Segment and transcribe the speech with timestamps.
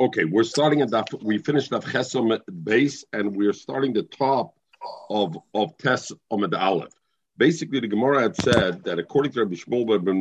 [0.00, 1.08] Okay, we're starting at that.
[1.22, 4.54] We finished that Chesom base, and we're starting the top
[5.10, 6.94] of of Tes Omid Aleph.
[7.36, 10.20] Basically, the Gemara had said that according to Rabbi Shmuel ben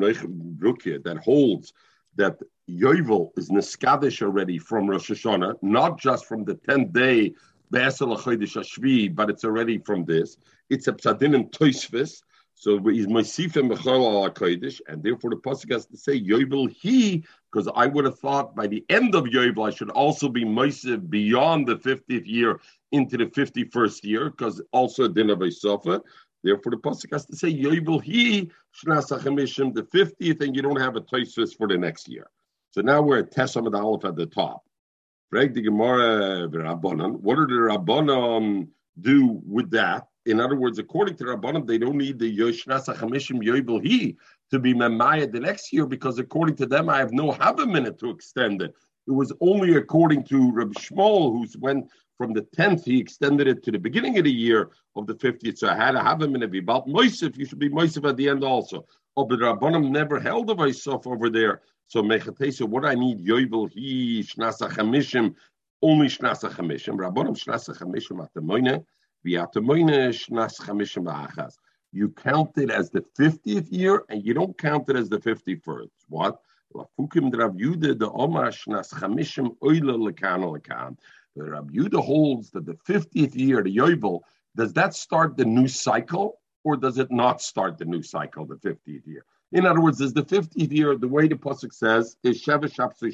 [0.57, 1.73] Brukia, that holds
[2.15, 2.38] that
[2.70, 7.33] Yovel is Niskadish already from Rosh Hashanah, not just from the 10th day,
[7.69, 10.37] but it's already from this.
[10.69, 12.23] It's a Psadin and Toisvis,
[12.59, 17.23] so he's Moisifim Bechol al Kodesh, and therefore the pasuk has to say Yovel he,
[17.51, 21.07] because I would have thought by the end of Yovel I should also be Moisif
[21.07, 22.59] beyond the 50th year
[22.91, 26.01] into the 51st year, because also a din of a Sofa.
[26.43, 28.49] Therefore the pasuk has to say Yovel he
[28.84, 32.27] Shnasachemishim the 50th, and you don't have a Toisvis for the next year.
[32.71, 34.63] So now we're at Tesam the Aleph at the top.
[35.29, 35.70] What do the
[37.70, 38.67] Rabbanon
[38.99, 40.07] do with that?
[40.27, 44.18] In other words, according to Rabbanim, they don't need the Yoshnasa Chamishim Yoibel He
[44.52, 47.66] to be Memaya the next year because according to them, I have no have a
[47.66, 48.73] minute to extend it.
[49.08, 53.63] It was only according to Rabbi Shmuel, who's went from the 10th, he extended it
[53.63, 55.60] to the beginning of the year of the 50th.
[55.60, 56.54] So I had to have a minute.
[56.57, 58.85] About Moisif, you should be Moisif at the end also.
[59.16, 61.62] Oh, but Rabbanim never held of myself over there.
[61.88, 65.34] So Mechatesa, what I need, Yoibel He, Shnasa
[65.84, 66.97] only Shnasa Chamishim.
[66.97, 68.84] Rabbanim Shnasa Chamishim at the Moine.
[69.23, 69.47] You
[72.09, 75.90] count it as the 50th year and you don't count it as the 51st.
[76.09, 76.40] What?
[76.73, 76.85] The
[81.35, 84.22] Rab Yudah holds that the 50th year, the Yovel,
[84.56, 88.56] does that start the new cycle or does it not start the new cycle, the
[88.56, 89.23] 50th year?
[89.53, 93.13] In other words, is the 50th year, the way the Pasuk says, is Sheva Shapsei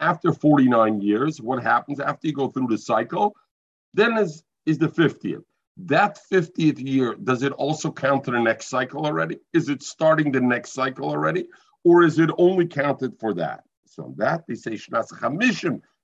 [0.00, 3.34] after 49 years, what happens after you go through the cycle?
[3.94, 5.44] Then is is the 50th.
[5.84, 9.38] That 50th year, does it also count to the next cycle already?
[9.52, 11.46] Is it starting the next cycle already?
[11.84, 13.62] Or is it only counted for that?
[13.86, 15.12] So that they say Shnas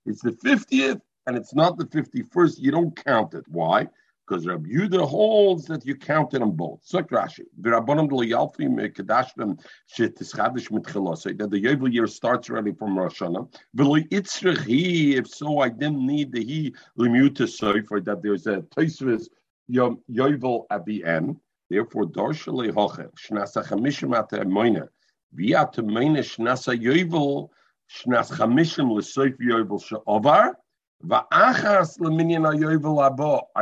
[0.05, 2.59] it's the 50th and it's not the 51st.
[2.59, 3.45] You don't count it.
[3.47, 3.87] Why?
[4.27, 6.79] Because Rabbi Yudah holds that you count it on both.
[6.83, 9.59] So Rashi, the Rabbanim Yalfim Kedashlim
[9.95, 13.53] Shetischadish Mitchilos, that the Yovel year starts already from Rosh Hashanah.
[13.77, 18.61] V'lo Itzrich He, if so, I didn't need the He Limuta Sofer, that there's a
[18.75, 19.27] Tosfos
[19.69, 21.37] Yovel at the end.
[21.69, 24.87] Therefore, Dorshale Hocher, Shnasa Chamishim at the Moina,
[25.33, 27.49] Via to Moina Shnasa Yovel,
[27.91, 30.55] Shnas Chamishim L'Soif Yovel She'ovar,
[31.03, 31.83] I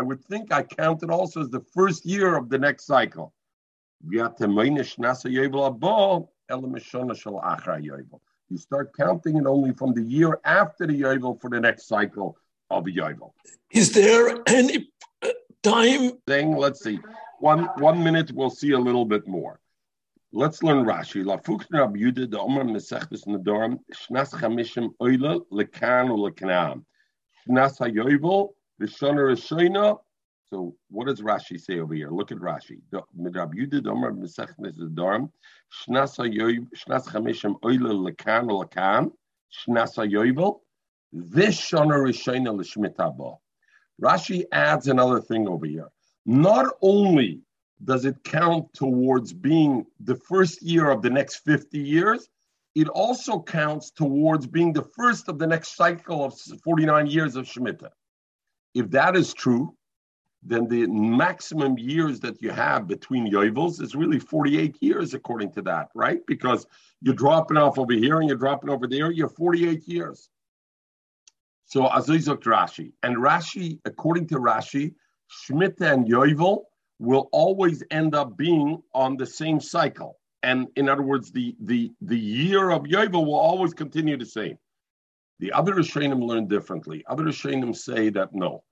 [0.01, 3.33] would think I counted also as the first year of the next cycle.
[4.05, 4.29] You
[8.57, 12.37] start counting it only from the year after the Yovel for the next cycle
[12.69, 13.31] of the Yovel.
[13.71, 14.91] Is there any
[15.63, 16.11] time?
[16.27, 16.99] Thing, let's see.
[17.39, 19.59] One one minute, we'll see a little bit more.
[20.31, 21.25] Let's learn Rashi.
[21.25, 26.83] La Fukna Yudah, the Omer Mesechtes Nedorim, Shnas Chamishim Lekan.
[27.47, 28.49] Shnas HaYovel,
[28.81, 29.99] Vishana Rishoina.
[30.49, 32.09] So what does Rashi say over here?
[32.09, 32.81] Look at Rashi.
[33.19, 35.29] Midrab Yudid Omer Mesechnes Darm.
[35.71, 39.11] Shnas HaYovel, Shnas Chamishim Oile Lekan Lekan.
[39.51, 40.59] Shnas HaYovel.
[41.15, 43.37] Vishana Rishoina L'Shmitaba.
[44.01, 45.89] Rashi adds another thing over here.
[46.25, 47.41] Not only
[47.83, 52.29] does it count towards being the first year of the next 50 years,
[52.75, 57.45] it also counts towards being the first of the next cycle of 49 years of
[57.45, 57.91] Shemitah.
[58.73, 59.75] If that is true,
[60.41, 65.61] then the maximum years that you have between Yovels is really 48 years, according to
[65.61, 66.19] that, right?
[66.27, 66.65] Because
[67.01, 70.29] you're dropping off over here and you're dropping over there, you're 48 years.
[71.65, 72.91] So Azizok Rashi.
[73.03, 74.95] And Rashi, according to Rashi,
[75.31, 76.63] Shemitah and Yovel
[76.99, 81.91] will always end up being on the same cycle and in other words, the the
[82.01, 84.57] the year of Yovel will always continue the same.
[85.39, 87.03] The other Rishonim learn differently.
[87.07, 88.63] Other Rishonim say that no,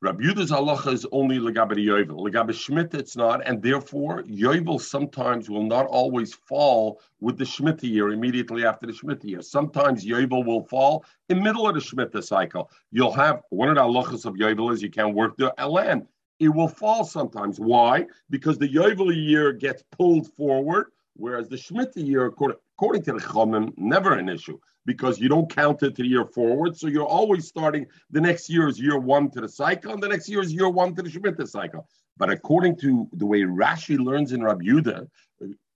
[0.00, 2.18] Rabbi Yuda's halacha is only legabe Yovel.
[2.18, 7.84] Legabe Shemitah it's not, and therefore Yovel sometimes will not always fall with the Shmita
[7.84, 9.42] year immediately after the Shmita year.
[9.42, 12.70] Sometimes Yovel will fall in middle of the Shmita cycle.
[12.90, 16.06] You'll have one of the halachas of Yovel is you can't work the land
[16.40, 17.58] it will fall sometimes.
[17.58, 18.06] Why?
[18.30, 23.72] Because the Yovel year gets pulled forward, whereas the Shemitah year, according, to the Chomim,
[23.76, 26.76] never an issue because you don't count it to the year forward.
[26.76, 30.08] So you're always starting the next year is year one to the cycle, and the
[30.08, 31.88] next year is year one to the Shemitah cycle.
[32.16, 35.08] But according to the way Rashi learns in Rabbi Yudah,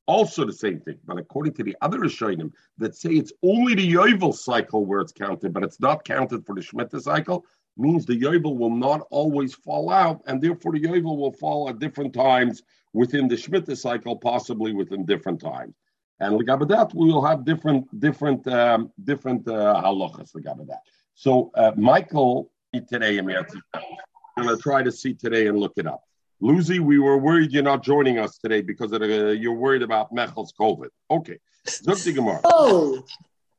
[0.06, 0.98] also the same thing.
[1.04, 5.12] But according to the other Rishonim that say it's only the Yovel cycle where it's
[5.12, 7.44] counted, but it's not counted for the Shemitah cycle,
[7.78, 11.78] means the Yovel will not always fall out, and therefore the Yovel will fall at
[11.78, 15.74] different times within the Shemitah cycle, possibly within different times.
[16.20, 20.80] And Ligaba that, we will have different, different, um, different uh, halachas Ligaba that.
[21.14, 22.50] So uh, Michael
[22.88, 23.44] today, I'm going
[24.48, 26.02] to try to see today and look it up.
[26.40, 30.12] Lucy, we were worried you're not joining us today because of, uh, you're worried about
[30.12, 30.88] Mechel's COVID.
[31.10, 31.38] Okay.
[31.84, 32.40] Die Gemara.
[32.44, 33.04] Oh,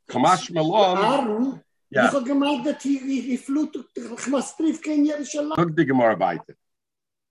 [0.09, 1.61] Kamash Malon.
[1.91, 2.05] Ja.
[2.05, 5.53] ich gemeint, ich, ich, ich flut, ich mach Brief kein Jerusalem.
[5.55, 6.53] Zog die Gemara weiter.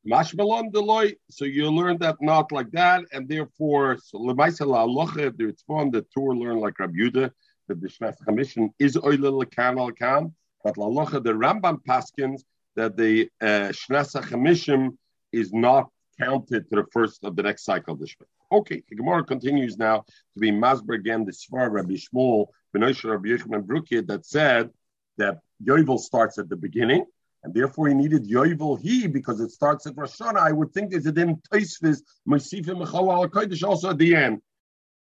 [0.08, 1.14] Kamash Malon Deloy.
[1.30, 5.92] So you learn that not like that, and therefore, so Lemaisa La Alocha, the Tzvon,
[5.92, 7.30] the Torah learn like Rabbi Yudah,
[7.68, 10.34] that the Shnas Chamishim is Oile Lekan Alkan,
[10.64, 12.42] but La Alocha, the Rambam Paskins,
[12.76, 14.96] that the uh, Shnas Chamishim
[15.32, 15.88] is not
[16.18, 18.26] counted to the first of the next cycle of the Shvat.
[18.50, 23.28] Okay, the Gemara continues now to be Masber again, the Svar Rabbi Shmuel, Benoisha Rabbi
[23.28, 24.70] Yechman Brukid, that said
[25.16, 27.04] that Yovel starts at the beginning,
[27.42, 30.38] and therefore he needed Yovel he because it starts at Rosh Hashanah.
[30.38, 34.42] I would think there's a din Taisvis, Mesifim Mechal al Kodesh also at the end.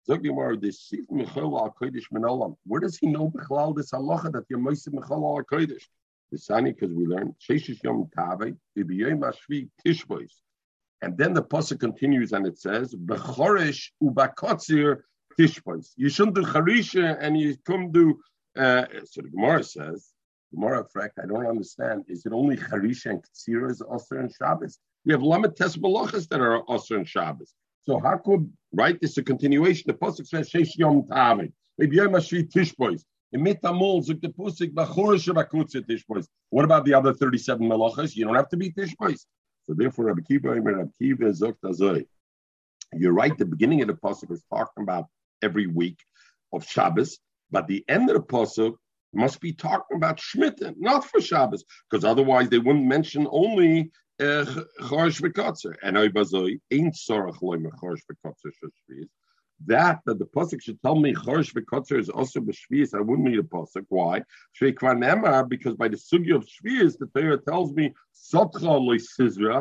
[0.07, 0.97] Where does he
[3.07, 5.83] know Bechlal this halacha that you're Mesif Mechal al Kodesh?
[6.31, 10.31] The Sani, because we learned Sheshish Yom Tave, Ibiyim Ashvi Tishbois.
[11.01, 15.01] And then the pasuk continues and it says, "Bechoresh ubakotzir
[15.37, 18.19] tishpois." You shouldn't do charisha and you come do.
[18.57, 20.11] Uh, so the Gemara says,
[20.53, 22.05] Gemara, fact, I don't understand.
[22.07, 24.79] Is it only charisha and katsira is also in Shabbos?
[25.05, 27.53] We have lamed tes malachas that are also in Shabbos.
[27.83, 28.99] So how could right?
[28.99, 29.83] This is a continuation.
[29.87, 31.51] The pasuk says sheish yom tavim.
[31.77, 33.03] Maybe yom ashvi tishpois.
[33.31, 33.41] What
[36.65, 38.15] about the other thirty-seven malachas?
[38.15, 39.25] You don't have to be tishpois.
[39.63, 41.33] So therefore, Rabbi Kiva, Rabbi Kiva.
[42.93, 43.37] You're right.
[43.37, 45.09] The beginning of the pasuk is talking about
[45.47, 45.99] every week
[46.55, 47.11] of Shabbos,
[47.53, 48.73] but the end of the pasuk
[49.23, 54.45] must be talking about Shemitah, not for Shabbos, because otherwise they wouldn't mention only uh,
[54.87, 55.73] Chorish V'Kotzer.
[55.83, 59.09] And Oibazoi ain't Sorach Loim Chorish V'Kotzer Shashviz.
[59.71, 62.91] That that the pasuk should tell me Chorish V'Kotzer is also b'Shvius.
[62.93, 63.85] I wouldn't need a pasuk.
[63.89, 64.15] Why?
[64.59, 69.59] Because by the sugi of Shvius, the Torah tells me Sotcha loy Sizra,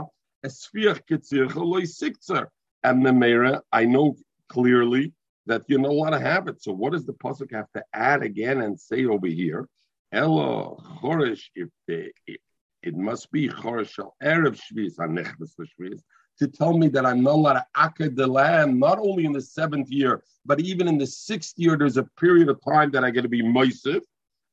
[0.48, 2.44] Esfiach Ketzircha loy Siktzer.
[2.82, 4.16] And the Meira, I know
[4.48, 5.04] clearly
[5.46, 6.62] that you're not allowed to have it.
[6.62, 9.69] So what does the pasuk have to add again and say over here?
[10.12, 12.41] Elo Chorish, if the it,
[12.82, 16.00] it must be Chorish Shal Erev Shvius, Anechbes Shvius
[16.38, 19.41] to tell me that I'm not allowed to akad the land, not only in the
[19.41, 23.11] seventh year, but even in the sixth year, there's a period of time that I
[23.11, 24.00] got to be moisif.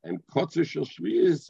[0.03, 0.87] And kotzer shel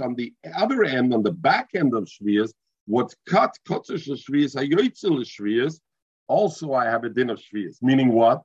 [0.05, 2.51] on the other end, on the back end of shviyas,
[2.85, 5.79] what's cut kotzer shel shviyas, hayoitzel shviyas,
[6.27, 7.77] also I have a din of shviyas.
[7.81, 8.41] Meaning what?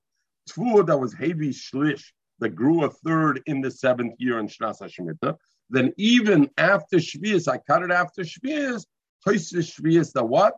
[0.51, 2.05] Tvua that was heavy shlish,
[2.39, 5.37] that grew a third in the seventh year in Shnas HaShemitah.
[5.71, 8.85] Then even after shviyas, I cut it after shviyas,
[9.27, 10.55] toises shviyas, the what?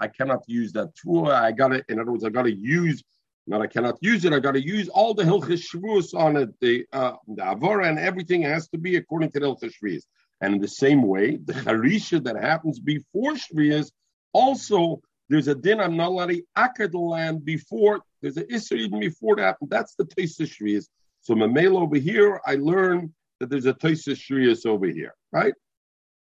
[0.00, 1.28] I cannot use that tool.
[1.28, 1.84] I got it.
[1.88, 3.02] in other words, I got to use,
[3.46, 4.32] not I cannot use it.
[4.32, 7.98] I got to use all the Hilchis Shvuos on it, the, uh, the Avora and
[7.98, 10.02] everything has to be according to the Hilchis Shvuos.
[10.40, 13.90] And in the same way, the Harisha that happens before Shvuos,
[14.32, 18.76] also there's a din I'm not allowed to akad the land before, there's an Isser
[18.76, 20.86] even before that, and that's the Taisa Shvuos.
[21.20, 25.54] So Mamela over here, I learned that there's a Taisa Shvuos over here, right?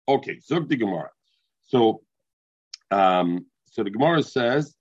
[0.08, 1.10] Okay, Zog the Gemara.
[1.62, 2.02] So,
[2.90, 4.74] um, so the Gemara says,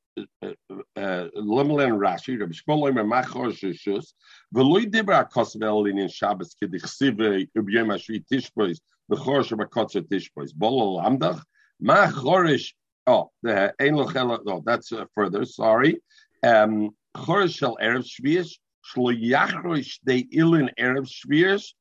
[0.43, 4.13] Lemelen Rashi, Rabbi Shmuel Omer Machor Shishus,
[4.53, 8.79] Veloy Dibra Kosvel in Shabbos Kedichsive Ubiyem Ashvi Tishbois,
[9.11, 11.41] Bechor Shabakotzer Tishbois, Bolo Lamdach,
[11.81, 12.73] Machorish,
[13.07, 16.01] oh, the Ein Lochel, oh, that's uh, further, sorry.
[16.43, 16.95] Um,
[17.25, 18.51] Chorish Shel Erev Shvius,
[18.93, 21.73] Shlo Yachrosh De Ilin Erev Shvius,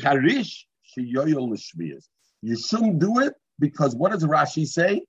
[0.00, 0.64] Charish
[0.96, 2.04] Sheyoyol Shvius.
[2.42, 5.02] You shouldn't do it because what does Rashi say?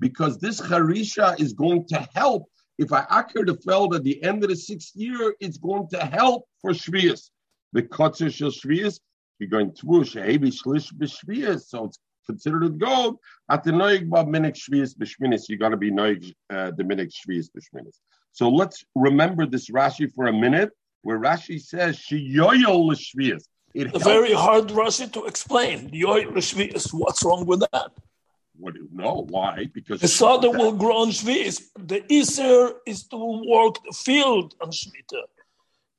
[0.00, 2.44] because this harisha is going to help.
[2.78, 5.98] If I akir the feld at the end of the sixth year, it's going to
[5.98, 7.28] help for shvius.
[7.74, 8.98] The kotzer shel shvius,
[9.38, 13.18] you're going to shehebi shlish b'shvius, so it's considered gold.
[13.50, 17.12] At the noig ba minik shvius b'shminis, you got to be noig uh, the minik
[17.12, 17.98] shvius b'shminis.
[18.32, 20.70] So let's remember this Rashi for a minute,
[21.02, 23.44] where Rashi says sheyoyol l'shvius.
[23.74, 25.90] It A helps- very hard Rashi to explain.
[25.90, 27.90] Yoy Shvius, what's wrong with that?
[28.58, 29.26] What do you know?
[29.28, 29.66] Why?
[29.72, 31.62] Because The Sada will grow on Shvius.
[31.78, 33.16] The Isser is to
[33.48, 35.24] work the field on Shemitah.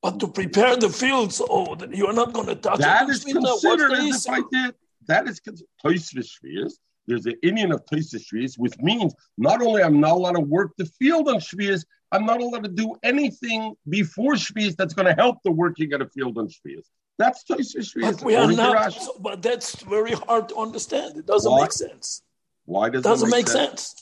[0.01, 3.05] But to prepare the field so that you're not going to touch That it.
[3.05, 4.75] on is considered the as if I did.
[5.07, 5.39] That is
[5.83, 6.73] Toisvis Shvias.
[7.07, 10.71] There's an Indian of Toisvis Shvias, which means not only I'm not allowed to work
[10.77, 15.13] the field on Shvias, I'm not allowed to do anything before Shvias that's going to
[15.13, 16.85] help the working at a field on Shvias.
[17.17, 17.93] That's Toisvis.
[18.01, 19.07] But we are not, Rashi.
[19.21, 21.17] but that's very hard to understand.
[21.17, 21.61] It doesn't Why?
[21.61, 22.23] make sense.
[22.65, 23.95] Why does doesn't it make sense.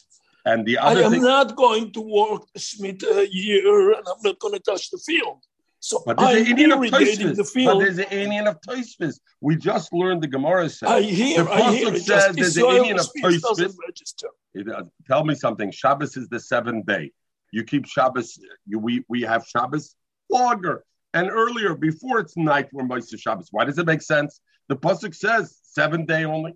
[0.45, 4.21] And the other I am thing, not going to work the Shemitah year and I'm
[4.23, 5.39] not going to touch the field.
[5.81, 7.37] So But there's I'm an Indian of irrigating the Tosfos.
[7.37, 7.81] But field.
[7.81, 9.19] there's an Indian of Tosfos.
[9.41, 10.89] We just learned the Gemara says.
[10.89, 11.93] I hear, the I hear.
[11.93, 13.09] It says there's an Indian of.
[13.15, 15.71] It, uh, tell me something.
[15.71, 17.11] Shabbos is the seventh day.
[17.51, 18.39] You keep Shabbos.
[18.65, 19.95] You, we we have Shabbos
[20.29, 23.49] longer and earlier before it's night for Moshe Shabbos.
[23.51, 24.39] Why does it make sense?
[24.67, 26.53] The pasuk says seven day only.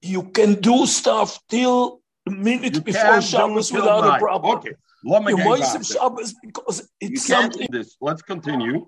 [0.00, 4.16] You can do stuff till a minute You before Shabbos without night.
[4.16, 4.58] a problem.
[4.58, 4.72] Okay.
[5.04, 5.92] You Moisef.
[5.92, 7.68] Shabbos because it's something.
[7.70, 7.96] this.
[8.00, 8.86] Let's continue.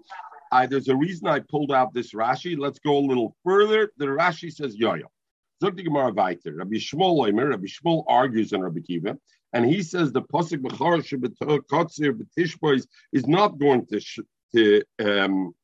[0.53, 2.59] I, there's a reason I pulled out this Rashi.
[2.59, 3.93] Let's go a little further.
[3.99, 5.05] The Rashi says Yoyo.
[5.63, 6.55] Zog the Gemara weiter.
[6.57, 9.17] Rabbi Shmuel Omer, Rabbi Shmuel argues on Rabbi Kiva,
[9.53, 14.21] and he says the pasuk b'char shebetkotzir b'tishbois is not going to sh-
[14.55, 15.55] to um,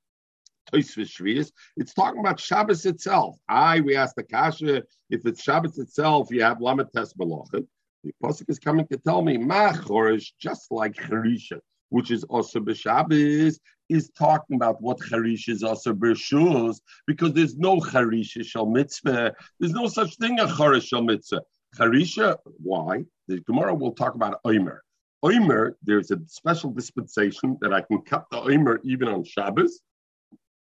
[0.73, 3.37] It's talking about Shabbos itself.
[3.49, 7.67] I we ask the kasha if it's Shabbos itself, you have lamet tes malachim.
[8.05, 12.61] The pasuk is coming to tell me ma chorish, just like Harisha, which is also
[12.61, 19.35] b'Shabbos, is talking about what Harish is also b'Shuz, because there's no Harisha shel mitzvah.
[19.61, 21.43] There's no such thing as Harish shel mitzvah.
[21.77, 23.05] Harisha, why?
[23.29, 24.83] The Gemara will talk about Omer.
[25.23, 29.81] Omer, there's a special dispensation that I can cut the Omer even on Shabbos.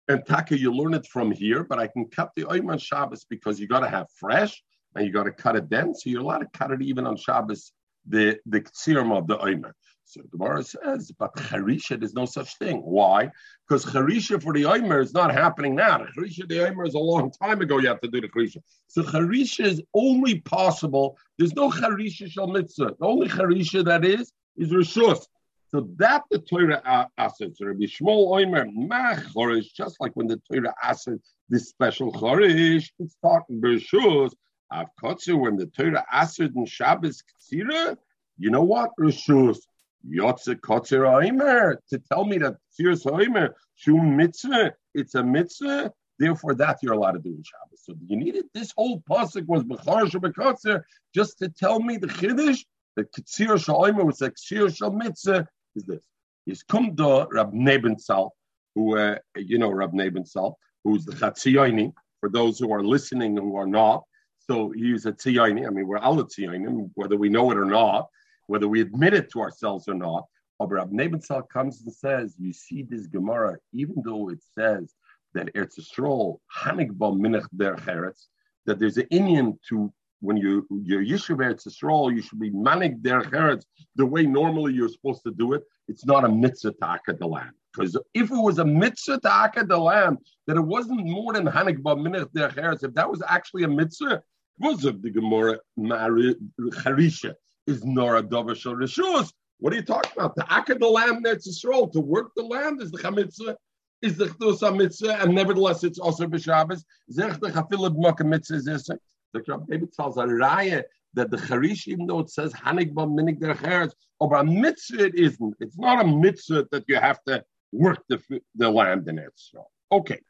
[0.08, 3.24] And Taka, you learn it from here, but I can cut the Omer on Shabbos
[3.28, 4.62] because you got to have fresh
[4.94, 5.94] and you got to cut it then.
[5.94, 7.72] So you're allowed to cut it even on Shabbos,
[8.06, 9.74] the the ksirum of the Omer.
[10.12, 12.82] So the Gemara says, but Harisha, there's no such thing.
[12.82, 13.30] Why?
[13.66, 16.04] Because Harisha for the Omer is not happening now.
[16.14, 17.78] Harisha, the Omer is a long time ago.
[17.78, 18.58] You have to do the Harisha.
[18.88, 21.16] So Harisha is only possible.
[21.38, 22.96] There's no Harisha shal mitzvah.
[23.00, 25.24] The only Harisha that is is Rishus.
[25.68, 30.74] So that the Torah asks, Rabbi Shmuel Omer, ma chorish, just like when the Torah
[30.82, 31.08] asks
[31.48, 34.32] this special chorish, it's talking Rishus.
[34.70, 37.96] Av kotzer, when the Torah asks in Shabbos Ksira,
[38.36, 38.90] you know what?
[39.00, 39.60] Rishus.
[40.08, 46.54] Yotze kotzer Omer, to tell me that Ksiras Omer, shum mitzvah, it's a mitzvah, therefore
[46.54, 47.80] that you're allowed to do in Shabbos.
[47.84, 50.82] So you needed, this whole pasuk was Bechar Shabbat
[51.14, 52.64] just to tell me the Chiddush,
[52.96, 56.62] that Ktsir Shalomer was a Ktsir Shal Mitzvah is this.
[56.64, 58.30] Come to Rab Nebenzahl,
[58.74, 60.54] who, uh, you know, Rab Nebenzahl,
[60.84, 64.04] who's the Chatziyoni, for those who are listening who are not.
[64.38, 65.66] So he's a Tziyoni.
[65.66, 68.08] I mean, we're all Tziyonim, whether we know it or not,
[68.52, 70.26] whether we admit it to ourselves or not.
[70.58, 74.92] But Rab Nebenzahl comes and says, you see this Gemara, even though it says
[75.32, 78.26] that Eretz Yisrael, Hanigba Minach Der Cheretz,
[78.66, 79.90] that there's an Indian to
[80.20, 83.64] when you you're Yishuv Eretz Yisrael, you should be manik der cheretz
[83.96, 85.62] the way normally you're supposed to do it.
[85.88, 87.52] It's not a mitzvah to akad the land.
[87.72, 91.46] Because if it was a mitzvah to akad the land, that it wasn't more than
[91.46, 92.84] hanik ba minich der cheretz.
[92.84, 94.22] If that was actually a mitzvah, it
[94.60, 96.36] was of the Gemara Mari
[96.84, 97.34] Harisha
[97.66, 99.32] is nora davar shel rishus.
[99.58, 100.34] What are you talking about?
[100.36, 103.56] To akad the land Eretz Yisrael, to work the land is the chamitzvah.
[104.00, 106.82] Is the chdusa mitzvah, and nevertheless it's also b'Shabbos.
[107.12, 108.88] Zech the makam mitzvah is this.
[109.32, 110.82] The Rabbi David tells a raya
[111.14, 113.88] that the charish, even though it says hanig ba minig der
[114.18, 115.54] over a mitzvah it isn't.
[115.60, 118.20] It's not a mitzvah that you have to work the
[118.56, 119.32] the land in it.
[119.36, 120.20] So okay.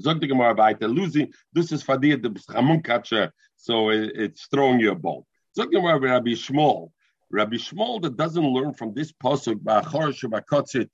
[0.00, 0.76] Zog the Gemara.
[0.80, 5.26] Lucy, this is Fadir the Chamunkacha, so it, it's throwing you a ball.
[5.56, 6.90] The Gemara Rabbi Shmuel.
[7.30, 9.62] Rabbi Shmuel that doesn't learn from this pasuk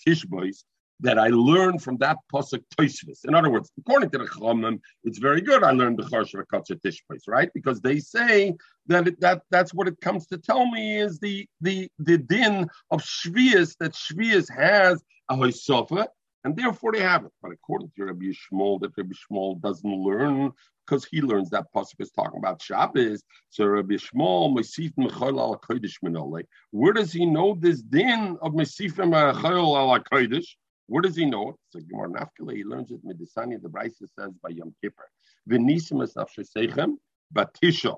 [0.06, 0.64] tishbois
[1.00, 3.24] that I learned from that pasuk Tosfos.
[3.26, 5.64] In other words, according to the Chachamim, it's very good.
[5.64, 7.50] I learned the Charsh Rakatzer Tishbais, right?
[7.52, 8.54] Because they say
[8.86, 12.68] that it, that that's what it comes to tell me is the the the din
[12.92, 16.06] of Shvias that Shvias has a Hoisofa,
[16.44, 17.32] and therefore they have it.
[17.42, 20.52] But according to Rabbi Shmuel, that Rabbi Shmuel doesn't learn
[20.86, 23.22] because he learns that pasuk is talking about Shabbos.
[23.50, 26.44] So Rabbi Shmuel Mesif Mechol al Kodesh.
[26.70, 30.46] Where does he know this din of Mesif Mechol al Kodesh?
[30.86, 31.54] Where does he know it?
[31.70, 35.08] So Gemara Nafkele, he learns it Medisani, the Brisa says by Yom Kippur.
[35.48, 36.96] V'nisim es nafshesechem
[37.34, 37.96] batisha.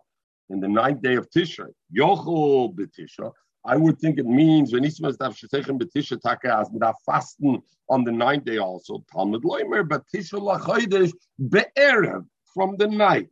[0.50, 3.32] In the ninth day of Tisha, Yochel betisha.
[3.64, 8.12] I would think it means v'nisim es nafshesechem batisha taka as mit fasten on the
[8.12, 9.02] ninth day also.
[9.12, 11.12] Talmud loimer batisha lachodesh
[11.48, 13.30] be'erev from the night.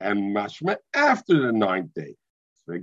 [0.00, 2.16] And mashma after the ninth day.
[2.68, 2.82] It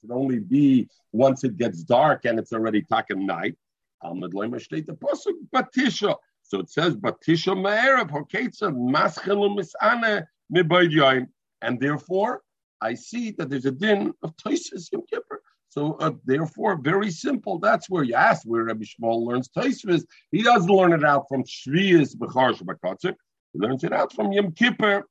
[0.00, 3.56] should only be once it gets dark and it's already taken night.
[4.02, 6.16] Batisha.
[6.42, 11.28] So it says Batisha Ma'erev Hoketza Maschelu Misane Mibaydiyaim.
[11.62, 12.42] And therefore,
[12.84, 15.40] I see that there's a din of Toises Yom Kippur.
[15.70, 17.58] So uh, therefore, very simple.
[17.58, 20.04] That's where you ask where Rabbi Shmuel learns Toises.
[20.30, 23.14] He doesn't learn it out from Shvias Bechar Shabakatzer.
[23.52, 25.04] He learns it out from Yom Kippur.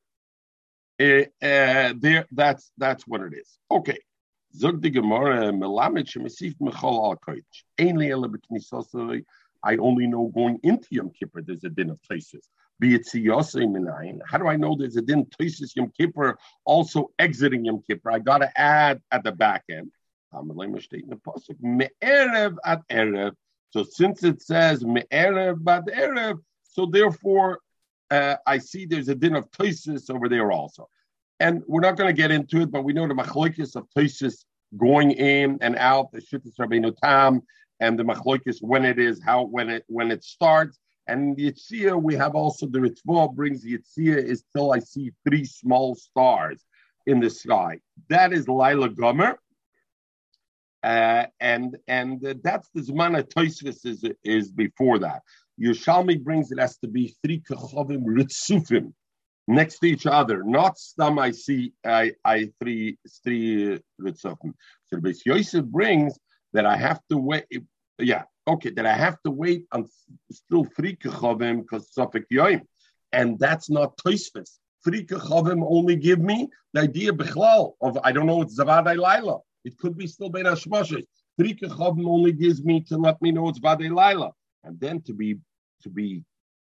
[1.01, 3.57] Uh, uh, there, that's that's what it is.
[3.71, 3.97] Okay.
[4.55, 7.63] Zog the Gemara, Melamed Shemesif Mechol Al Kodesh.
[7.79, 9.25] Ainly.
[9.65, 12.47] I only know going into Yom Kippur there's a din of Taisis.
[12.79, 14.21] Be it.
[14.25, 18.11] How do I know there's a din Taisis Yom Kippur also exiting Yom Kippur?
[18.11, 19.91] I got to add at the back end.
[22.89, 23.33] Erev.
[23.69, 27.59] So since it says Me'erev at Erev, so therefore
[28.11, 30.89] uh, I see there's a din of Taisis over there also.
[31.39, 34.45] And we're not going to get into it, but we know the machlokes of Tosis
[34.77, 37.41] going in and out, the Shittas Rabbeinu Tam,
[37.79, 40.79] and the machlokes when it is, how when it when it starts.
[41.07, 45.45] And Yitzhia, we have also the Ritva brings the Yitzhia is till I see three
[45.45, 46.63] small stars
[47.05, 47.79] in the sky.
[48.09, 49.37] That is Lila Gomer.
[50.81, 55.21] Uh, and and that's the Zman of Toisvis is, is before that.
[55.61, 58.93] Yerushalmi brings it has to be three kachavim ritzufim
[59.47, 64.53] next to each other, not stam I see I I three three ritzofim.
[64.87, 66.17] So Yosef brings
[66.53, 67.45] that I have to wait.
[67.97, 69.87] Yeah, okay, that I have to wait on
[70.31, 72.61] still three kechavim because Suffolk yoim,
[73.11, 74.59] and that's not toisvis.
[74.83, 79.39] Three kechavim only give me the idea bechlal of I don't know it's zavadai laila.
[79.63, 81.05] It could be still bein hashmoshes.
[81.37, 84.31] Three kechavim only gives me to let me know it's vadei laila,
[84.63, 85.37] and then to be
[85.83, 86.23] to be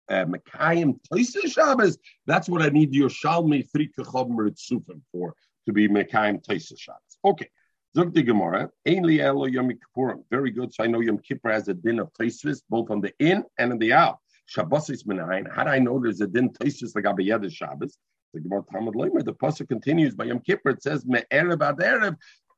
[0.09, 5.87] uh, Mekayim Taisa Shabbos, that's what I need Yerushalmi three Kechom Ritzufim for to be
[5.87, 7.17] Mekayim Taisa Shabbos.
[7.23, 7.49] Okay.
[7.95, 10.23] Zog Gemara, Ainli Elo Yom Kippurim.
[10.29, 10.73] Very good.
[10.73, 13.71] So I know Yom Kippur has a din of Taisvis, both on the in and
[13.71, 14.19] on the out.
[14.45, 15.53] Shabbos is Menayin.
[15.53, 17.97] How do I know there's a din Taisvis like Abiyad Shabbos?
[18.33, 20.69] The Gemara Talmud Leimer, the pasuk continues by Yom Kippur.
[20.71, 22.15] It says Me'erev ad Erev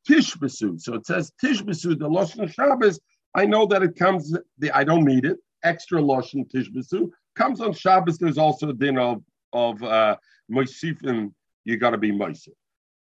[0.07, 0.79] Tishbesu.
[0.81, 2.99] So it says Tishbesu, the Lashon Shabbos.
[3.33, 4.35] I know that it comes.
[4.57, 5.37] The, I don't need it.
[5.63, 9.23] Extra Lashon Tishbesu comes on Shabbos, there's also a din of
[9.53, 10.15] of uh,
[10.51, 11.33] Moisifim,
[11.65, 12.49] you got to be Moisif.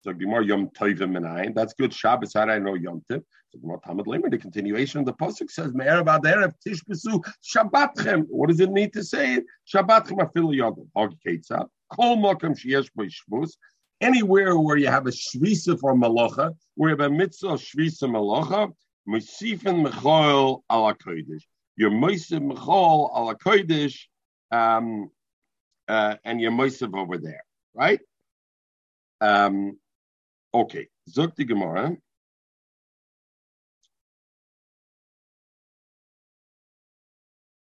[0.07, 1.53] So Gemara Yom Tovim Menayin.
[1.53, 1.93] That's good.
[1.93, 2.35] Shabbos.
[2.35, 3.23] How do I know Yom Tiv?
[3.53, 4.31] So Gemara Talmud Lemer.
[4.31, 8.27] The continuation of the pasuk says Me'erev ad erev tishbesu Shabbatchem.
[8.29, 9.45] What does it mean to say it?
[9.75, 10.87] Shabbatchem afilu yodem.
[10.95, 11.67] Hog ketzah.
[11.93, 12.89] Kol mokem sheyesh
[13.26, 13.45] bo
[14.00, 18.73] Anywhere where you have a shvisa for malacha, where you have a mitzvah shvisa malacha,
[19.09, 21.43] Moisifim mechol ala kodesh.
[21.76, 23.99] Your moisif mechol ala kodesh
[24.52, 25.11] um,
[25.89, 27.43] uh, and your Moisav over there,
[27.75, 27.99] right?
[29.21, 29.78] Um,
[30.62, 31.97] okay, Zog the Gemara.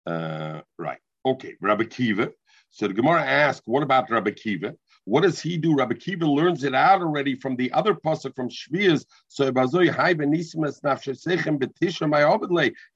[0.06, 1.00] Uh, right.
[1.26, 2.32] Okay, Rabbi Kiva.
[2.70, 4.76] So the Gemara asks, what about Rabbi Kiva?
[5.06, 5.76] What does he do?
[5.76, 9.06] Rabbi Kiva learns it out already from the other pasuk from Shvias.
[9.28, 9.52] So he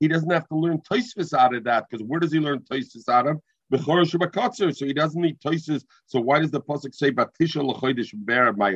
[0.08, 3.28] doesn't have to learn Toisvis out of that because where does he learn Toisvis out
[3.28, 3.40] of?
[3.70, 5.84] So he doesn't need toises.
[6.06, 8.74] So why does the pasuk say Batisha l'choidish ber my?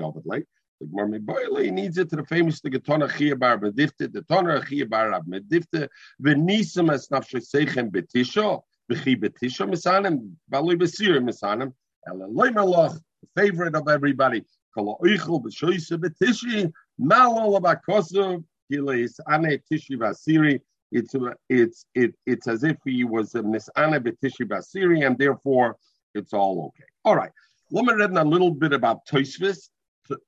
[0.81, 4.87] The Gemara he needs it to the famous the Getona Chia Medifte, the Tona Chia
[4.87, 5.87] Rab Medifte,
[6.19, 8.59] Venisam es nafshesechem betisha,
[8.91, 11.71] v'chi betisha misanim, balui besir misanim,
[12.07, 13.01] the
[13.35, 20.59] favorite of everybody, kol oichel b'shoyse betishi, malol abakosu, gileis ane tishi vasiri,
[20.91, 21.13] it's
[21.47, 25.77] it's it, it's as if he was a misana betishi basiri, and therefore
[26.15, 26.87] it's all okay.
[27.05, 27.31] All right.
[27.69, 29.69] Let me read a little bit about Toisvis.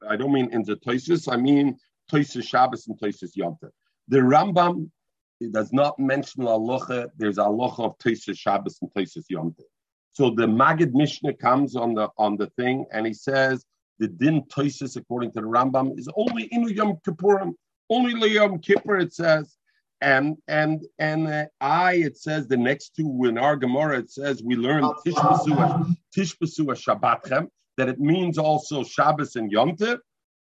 [0.09, 1.77] I don't mean in the Toisvis, I mean
[2.11, 3.57] Toisvis Shabbos and Toisvis Yom
[4.07, 4.89] The Rambam
[5.51, 7.05] does not mention aloha.
[7.17, 9.55] There's aloha of Toisvis Shabbos and Toisvis Yom
[10.13, 13.65] So the Magid Mishnah comes on the on the thing and he says
[13.99, 17.53] the din Toisvis according to the Rambam is only in Yom Kippurim,
[17.89, 18.97] only Yom Kippur.
[18.97, 19.57] It says
[20.01, 24.43] and and and uh, I it says the next two in our Gemara it says
[24.43, 29.99] we learn Tishbasua Tishbasua Shabbatchem that it means also Shabbos and Yom Tov.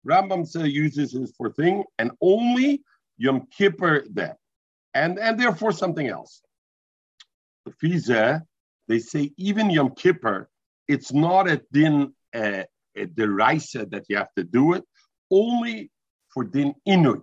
[0.07, 2.81] Rambam says uses this for thing and only
[3.17, 4.35] Yom Kippur then,
[4.93, 6.41] and and therefore something else.
[7.65, 8.41] The Fiza
[8.87, 10.49] they say even Yom Kippur
[10.87, 12.63] it's not a din uh,
[12.95, 14.83] a deraisa that you have to do it
[15.31, 15.91] only
[16.29, 17.21] for din inui.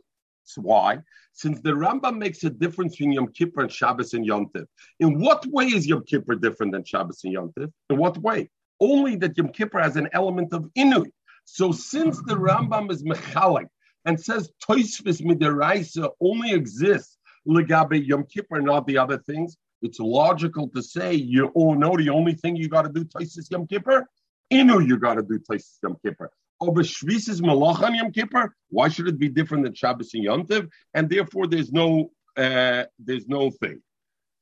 [0.57, 0.99] Why?
[1.33, 4.67] Since the Rambam makes a difference between Yom Kippur and Shabbos and Yom Tiv.
[5.01, 7.71] In what way is Yom Kippur different than Shabbos and Yom Tiv?
[7.91, 8.51] In what way?
[8.81, 11.11] Only that Yom Kippur has an element of Inui.
[11.45, 13.69] So since the Rambam is Mechalik
[14.05, 20.69] and says Toisvis Midiraisa only exists Legabe Yom Kippur, not the other things, it's logical
[20.71, 24.07] to say you all know the only thing you got to do Toisvis Yom Kippur,
[24.53, 28.55] Inu you got to do Toisvis Yom Kippur over Shvisis Malach on Yom Kippur.
[28.71, 30.69] Why should it be different than Shabbos and Yom Tov?
[30.95, 33.81] And therefore, there's no uh, there's no thing.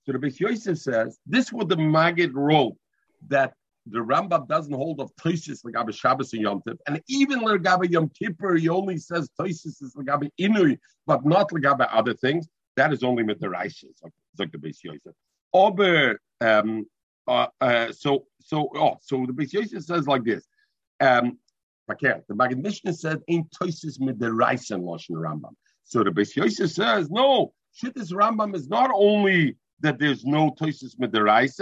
[0.05, 2.77] So the Beis Yosef says this was the Magid wrote
[3.29, 3.55] that
[3.87, 8.11] the Rambam doesn't hold of Toisis Lagabe Shabbos and Yom Tov, and even Lagabe Yom
[8.11, 12.49] Kippur, he only says Toisis is Lagabe Inui, but not Lagabe other things.
[12.77, 14.13] That is only Raishas, like
[14.53, 15.15] the Beis Yosef.
[15.53, 16.87] Aber, um,
[17.29, 20.47] uh, uh, so, so, oh, so the Beis Yosef says like this.
[21.01, 21.39] Um,
[22.29, 23.51] the Maggid Mishnah said, "Ain't
[24.33, 29.57] rice and lashon Rambam." So the Beis Yosef says, "No, Shittis Rambam is not only
[29.81, 30.51] that there's no
[31.13, 31.59] the rice,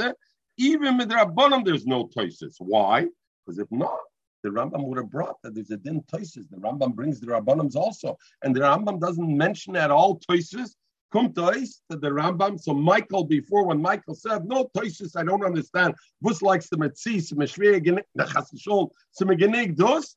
[0.60, 2.56] even with the Rabbanim there's no toises.
[2.58, 3.06] Why?
[3.44, 3.98] Because if not,
[4.42, 6.48] the Rambam would have brought that there's a din toises.
[6.48, 10.76] The Rambam brings the Rabbanims also, and the Rambam doesn't mention at all toises.
[11.12, 12.60] Come to the Rambam.
[12.60, 15.94] So Michael, before when Michael said no toises, I don't understand.
[16.20, 20.16] What's likes the metzi, some the chasishol, some genig dos.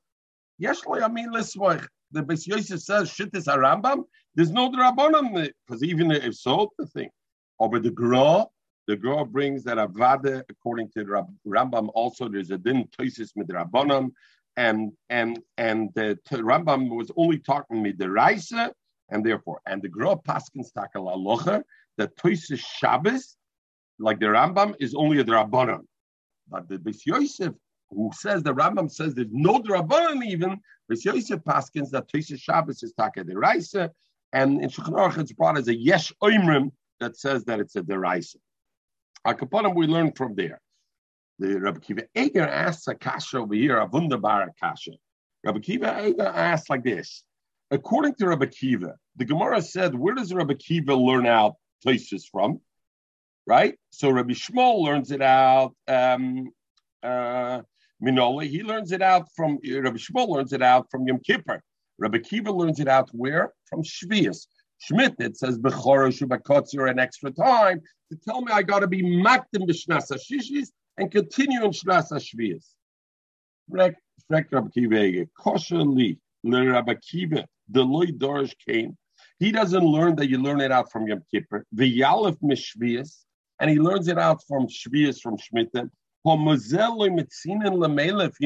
[0.60, 1.88] Yes, I mean, liswach.
[2.12, 4.04] The Beis Yosef says shit is a Rambam.
[4.36, 7.10] There's no Rabbanim because even if so, the thing.
[7.60, 8.46] Over the Gra,
[8.88, 13.48] the Gra brings that Avada, according to the Rambam, also there's a din toises with
[13.48, 14.12] Rabbanim,
[14.58, 18.74] and and and the Rambam was only talking with the Raisa,
[19.10, 21.64] and therefore, and the Gra Paskins Takal Alocha,
[21.98, 23.38] the toises Shabbos,
[24.00, 25.86] like the Rambam, is only a Rabbanim.
[26.50, 27.54] But the Beis Yosef
[27.96, 30.60] who says the Rambam says there's no Rabbanan even,
[30.92, 33.90] Beis Yosef Paskins that Tosis Shabbos is Taka Deraisa,
[34.34, 38.38] and in Shulchan it's brought as a Yesh Oimrim that says that it's a Deraisa.
[39.26, 40.60] Akapanim we learn from there.
[41.40, 43.90] The Rabbi Kiva Eger asks a kasha over here, a
[44.60, 44.92] kasha.
[45.44, 47.24] Rabbi Kiva Eger asks like this.
[47.72, 52.60] According to Rabbi Kiva, the Gemara said, where does Rabbi Kiva learn out places from?
[53.48, 53.76] Right?
[53.90, 56.52] So Rabbi Shmuel learns it out um,
[57.02, 57.62] uh,
[58.02, 61.62] Minola, he learns it out from Rabbi Shmuel learns it out from Yom Kippur.
[61.98, 63.54] Rabbi Kiva learns it out where?
[63.66, 64.48] From Shvius.
[64.86, 69.02] Schmidt, it says Bechora Shubakotzer an extra time to tell me I got to be
[69.02, 72.66] makdim b'shnasa shishis and continue in shnasa shvius.
[73.72, 73.96] Frek
[74.30, 78.98] Rabbi Kiva, kosher li Rabbi Kiva, the loy dorish came.
[79.40, 81.66] He doesn't learn that you learn it out from Yom Kippur.
[81.74, 83.24] V'yalef mishvius,
[83.60, 85.90] and he learns it out from shvius from Shmitten.
[86.26, 86.38] You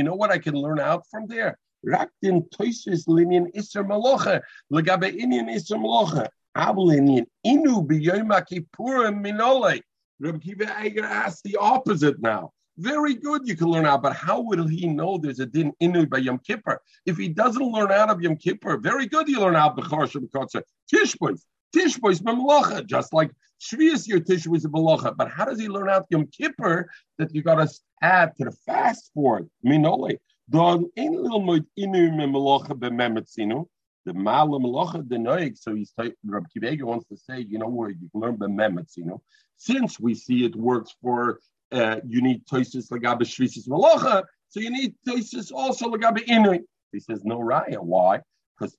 [0.04, 5.50] know what I can learn out from there, Raktin toises linian iser malocha, legabe inian
[5.50, 9.82] iser malocha, avlinian inu b'yom kippurim minole.
[10.20, 12.52] Rabbi Kiva Eiger asked the opposite now.
[12.80, 16.08] Very good, you can learn out, but how will he know there's a din inu
[16.10, 16.80] by Yom Kippur?
[17.06, 20.62] If he doesn't learn out of Yom Kippur, very good, you learn out b'chor shabbat
[20.94, 21.42] Tishbois,
[21.76, 26.06] Tishbois b'malacha, just like Shvius your tissue is a but how does he learn out
[26.10, 27.68] Yom Kippur that you got to
[28.02, 29.46] add to the fast for it?
[29.66, 30.18] Minole.
[30.50, 33.66] Don ein little moit inu me malacha b'memetzinu.
[34.06, 35.58] The mala malacha the noig.
[35.58, 39.20] So he's Rabbi Kivega wants to say, you know where you can learn b'memetzinu.
[39.58, 41.40] Since we see it works for
[41.72, 46.64] uh, you need toises lagabe shvisis malacha, so you need toises also lagabe inu.
[46.92, 47.80] He says no raya.
[47.80, 48.22] Why?
[48.58, 48.78] Because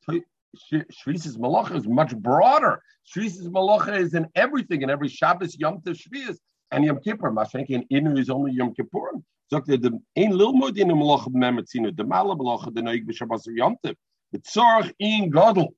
[0.57, 2.83] Shvisis Malacha is much broader.
[3.15, 6.39] Shvisis Malacha is in everything, in every Shabbos, Yom Tov, Shvius,
[6.71, 7.31] and Yom Kippur.
[7.31, 9.11] Mashenki and Inu is only Yom Kippur.
[9.51, 13.45] So the er, ein lil mod in Malacha b'memetzinu, the Mala Malacha, the Noig b'Shabbos
[13.47, 13.95] Yom Tov,
[14.33, 15.69] the Tzorach in Godel.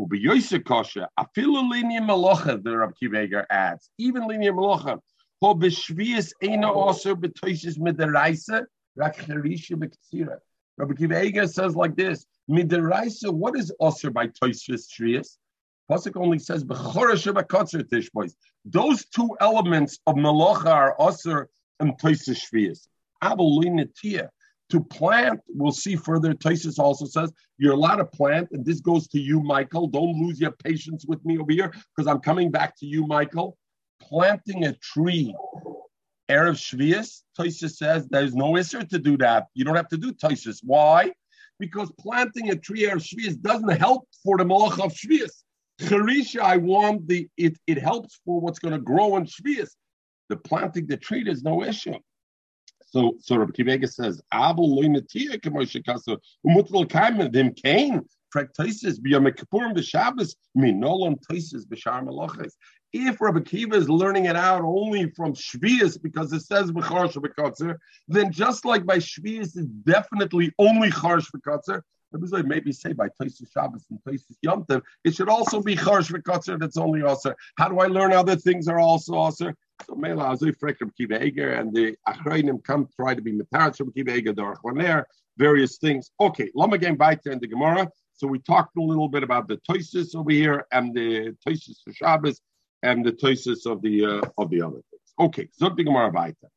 [0.00, 4.98] Ubiyoyse kosher, afilu linear malacha, the Rabbi Kiveger adds, even linear malacha,
[5.42, 8.64] ho b'shvius eina also b'toises midaraisa,
[8.96, 10.38] rak cherisha b'ktsira.
[10.78, 15.36] Rabbi Kiveger says like this, Midiraisa, what is Osir by Toisvis Trias?
[15.90, 18.34] Pasuk only says tishbois.
[18.64, 21.46] Those two elements of Malacha are Osir
[21.82, 22.86] and Toisvis Trias.
[24.70, 26.32] To plant, we'll see further.
[26.32, 29.86] Toisis also says you're allowed to plant, and this goes to you, Michael.
[29.86, 33.58] Don't lose your patience with me over here because I'm coming back to you, Michael.
[34.00, 35.36] Planting a tree
[36.30, 39.48] Erev Shvius, Toisus says there's no issue to do that.
[39.52, 40.60] You don't have to do Toisus.
[40.62, 41.12] Why?
[41.62, 45.44] because planting a tree or shvius doesn't help for the malach of shvius.
[45.80, 49.70] Charisha, I want the it, it helps for what's going to grow in shvius.
[50.28, 51.94] The planting the tree is no issue.
[52.86, 59.30] So, so Rabbi Kivega says, "Abel loinatia k'moshe kaso umutval kaimen them kain practices b'yom
[59.34, 62.52] kippurim b'shabbos minolam toises b'shar malachas."
[62.92, 67.78] If Rabbi Kiva is learning it out only from Shvius because it says B'char Shabbat
[68.06, 73.52] then just like by Shvius is definitely only Char Shabbat Rabbi maybe say by Tosis
[73.52, 77.36] Shabbos and Tosis Yom Tov, it should also be Char Shabbat that's only Aser.
[77.56, 79.54] How do I learn other things are also Aser?
[79.86, 83.78] So Mela Azoi Frek Rabbi Kiva Eger and the Achrayim come try to be Metarat
[83.78, 85.04] Rabbi Kiva Eger, Dorach
[85.38, 86.10] various things.
[86.20, 87.90] Okay, Lama again Baita and the Gemara.
[88.14, 91.92] So we talked a little bit about the Toisis over here and the Toisis for
[91.92, 92.40] Shabbos
[92.82, 95.14] and the toises of the uh, of the other things.
[95.18, 96.48] Okay, zog the Gemara weiter.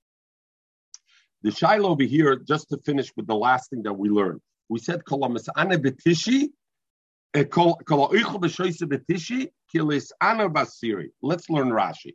[1.44, 4.42] The Shiloh over here, just to finish with the last thing that we learned.
[4.70, 6.50] We said kolamis ana betishi,
[7.34, 11.10] eh, kol oichel b'shoise betishi, kilis ana basiri.
[11.22, 12.14] Let's learn Rashi.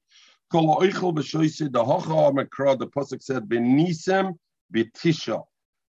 [0.50, 2.78] Kol oichel b'shoise the hocha makra.
[2.78, 4.34] The pasuk said benisem
[4.74, 5.42] betisha.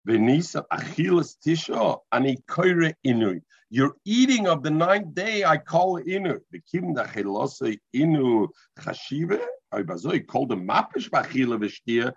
[0.08, 3.42] Venisa achilas tisha ani koire inui.
[3.70, 5.44] You're eating of the ninth day.
[5.44, 6.40] I call inu.
[6.54, 8.48] Bekim da chelose inu
[8.80, 9.42] chashive.
[9.72, 12.14] Called the mapish bachila v'shtia.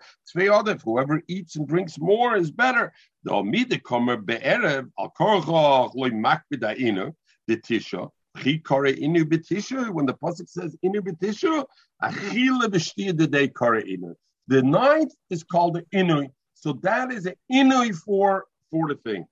[0.53, 0.77] Other.
[0.77, 2.93] Whoever eats and drinks more is better.
[3.25, 7.15] The omide kommer be'erev al korchoch loy makbida inu.
[7.47, 8.11] The tisha.
[8.37, 9.91] inu betisha.
[9.91, 11.65] When the pasuk says inu betisha,
[12.03, 14.15] achila v'shtia the day kore inu.
[14.47, 16.31] The ninth is called the inu.
[16.55, 19.27] So that is an inui for for the thing.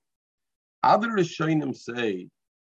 [0.81, 2.27] Other Rishonim say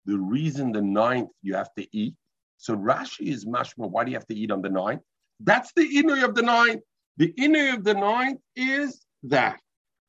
[0.06, 2.14] the reason the ninth you have to eat.
[2.58, 3.90] So Rashi is mashma.
[3.90, 5.02] Why do you have to eat on the ninth?
[5.40, 6.82] That's the inui of the ninth.
[7.16, 9.60] The inui of the ninth is that.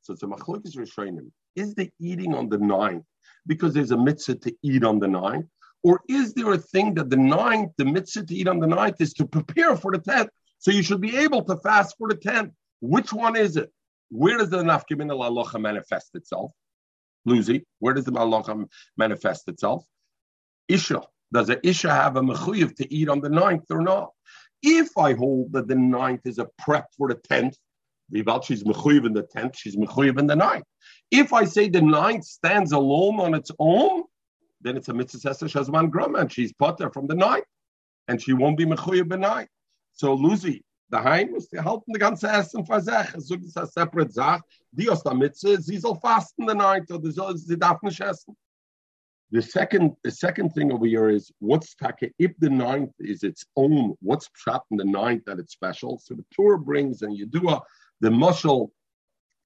[0.02, 1.32] So it's a machlokes Rishonim.
[1.56, 3.06] Is the eating on the ninth
[3.46, 5.46] because there's a mitzvah to eat on the ninth?
[5.84, 9.02] Or is there a thing that the ninth, the mitzvah to eat on the ninth
[9.02, 10.30] is to prepare for the tenth?
[10.60, 12.54] So you should be able to fast for the tenth.
[12.80, 13.70] Which one is it?
[14.10, 16.52] Where does the nafkimin al manifest itself?
[17.26, 18.66] Lucy, where does the malacha
[18.98, 19.86] manifest itself?
[20.68, 21.02] Isha.
[21.34, 24.12] Does an Isha have a mechuyev to eat on the ninth or not?
[24.63, 27.58] If I hold that the ninth is a prep for the tenth,
[28.43, 30.63] she's mechuyev in the tenth, she's mechuyev in the ninth.
[31.12, 34.04] If I say the ninth stands alone on its own,
[34.62, 37.43] then it's a mitzvah shazman grama, and she's potter from the ninth,
[38.08, 39.49] and she won't be mechuyev the ninth.
[39.91, 43.15] So Lucy, daheim muss die halten die ganze Essen für sich.
[43.15, 44.43] Es ist eine separate Sache.
[44.71, 48.36] Die aus der Mitte, sie soll fasten the ninth, oder sie darf nicht essen.
[49.34, 53.43] The second, the second thing over here is what's taka if the ninth is its
[53.56, 56.00] own, what's pshat in the ninth that it's special?
[56.04, 57.60] So the Torah brings and you do a
[58.00, 58.69] the mushal,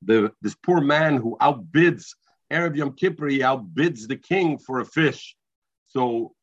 [0.02, 2.08] the this poor man who outbids
[2.52, 5.38] Erev Yom Kippur, he outbids the king for a fish.
[5.86, 6.34] So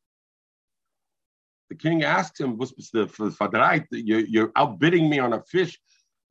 [1.69, 2.59] the king asks him,
[3.91, 5.79] you're outbidding me on a fish.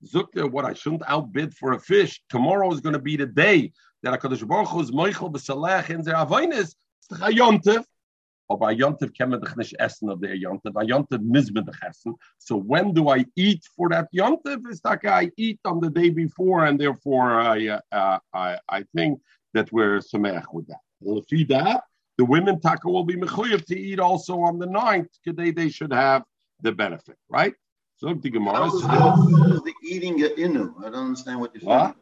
[0.05, 2.21] Zukta, what I shouldn't outbid for a fish.
[2.29, 3.73] Tomorrow is going to be the day
[4.03, 6.17] that HaKadosh Baruch Hu is Moichel b'salech in their.
[7.11, 7.85] It's the Yontif.
[8.51, 10.75] Aber Yontif kann man doch nicht essen of der Yontif.
[10.75, 12.15] Yontif mismen dich essen.
[12.39, 14.69] So when do I eat for that Yontif?
[14.71, 19.21] Is that I eat on the day before and therefore I, uh, I, I think
[19.55, 20.81] that we're samech with that.
[21.01, 21.85] Well, if that,
[22.17, 25.09] the women taka will be mechuyev to eat also on the ninth.
[25.25, 26.23] Today they should have
[26.61, 27.55] the benefit, right?
[27.97, 28.57] So the Gemara.
[28.57, 30.75] How is, how is the eating an inu?
[30.81, 31.71] I don't understand what you're saying.
[31.71, 31.97] What?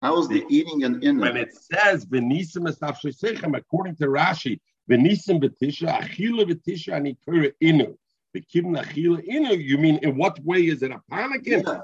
[0.00, 1.20] How is the, the eating an inu?
[1.20, 7.96] When it says v'nisim esafshesechem, according to Rashi, v'nisim betisha achila v'tisha anikura inu.
[8.36, 9.62] V'kibn achila inu.
[9.62, 11.64] You mean in what way is it a panikin?
[11.64, 11.80] Yeah.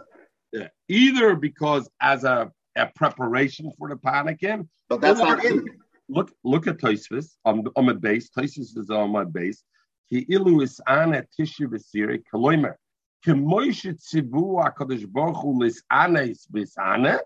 [0.52, 0.68] Yeah.
[0.88, 5.64] Either because as a, a preparation for the panikin, but that's not in
[6.08, 8.30] look look at Tosfos on on my base.
[8.30, 9.64] Tosfos is on my base.
[10.08, 12.74] Ki ilu is ana tishu v'siri kaloimer.
[13.26, 16.46] Kemoish tzivu hakadosh baruch hu lis ana is
[16.78, 17.18] ana.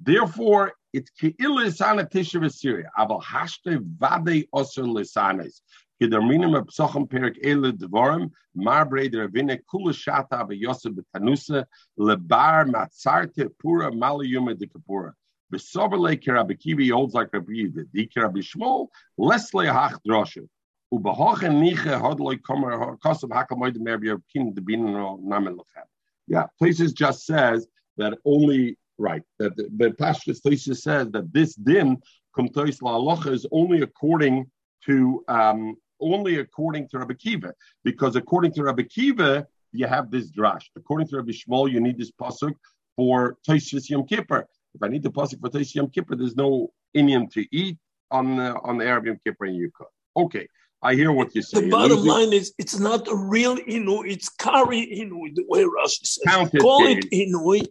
[0.00, 2.84] Therefore, it's ki ilu is ana v'siri.
[2.98, 5.60] Aval hashte vade osir lisanes.
[6.00, 11.64] Kidarminim psochem perik ele dvorim marbre deravine kula shata b'tanusa
[11.98, 15.12] lebar matzarte pura malayuma de kapura.
[15.52, 17.86] Besoberle kerabikivi holds like Rabbi Yehuda.
[17.92, 20.48] Di kerabi Shmuel lesle hach droshe.
[20.92, 25.86] Ubehochen niche hodloi kommer kosom hakamoid merbi kin de binin namen lochem.
[26.26, 31.98] Yeah, places just says that only right that the, the Pashtus says that this din
[32.36, 34.50] kumtois la is only according
[34.86, 40.30] to um, only according to Rabbi Kiva because according to Rabbi Kiva you have this
[40.30, 40.64] drash.
[40.76, 42.54] According to Rabbi Shmuel, you need this pasuk
[42.96, 44.46] for Toshis Yom Kippur.
[44.74, 47.76] If I need the pasuk for Tosh Yom Kippur, there's no Indian to eat
[48.10, 49.88] on the on the Arab Yom Kippur, you could.
[50.16, 50.46] Okay,
[50.80, 51.62] I hear what you say.
[51.62, 52.10] The bottom losing...
[52.10, 56.22] line is it's not a real Inu, it's Kari Inu, the way Rashi says.
[56.26, 57.04] Counted Call days.
[57.10, 57.66] it Inu,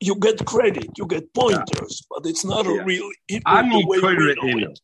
[0.00, 2.06] you get credit, you get pointers, yeah.
[2.10, 2.80] but it's not yeah.
[2.80, 3.42] a real Inu.
[3.46, 4.76] Ani Koira Inu.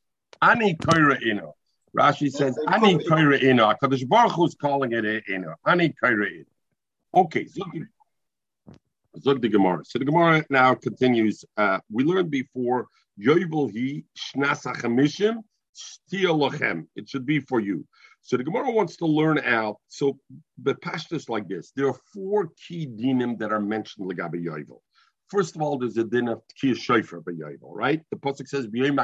[0.43, 1.53] Ani Koira Inu.
[1.97, 3.77] Rashi says, I Ani Koira Inu.
[3.79, 5.55] HaKadosh Baruch Hu is calling it Inu.
[5.67, 6.45] Ani Koira Inu.
[7.15, 7.65] Okay, so
[9.21, 9.85] Zog the Gemara.
[9.85, 11.45] So the Gemara now continues.
[11.57, 12.89] Uh, we learned before,
[13.21, 15.43] Yovel he shnas hachamishim
[16.13, 16.87] lochem.
[16.97, 17.87] It should be for you.
[18.27, 19.77] So the Gemara wants to learn out.
[19.89, 20.19] So
[20.63, 21.73] the pashtus like this.
[21.77, 24.81] There are four key dinim that are mentioned legabe Yovel.
[25.29, 28.01] First of all, there's a din of kiyah shofar by Yovel, right?
[28.11, 28.97] The pasuk says b'yom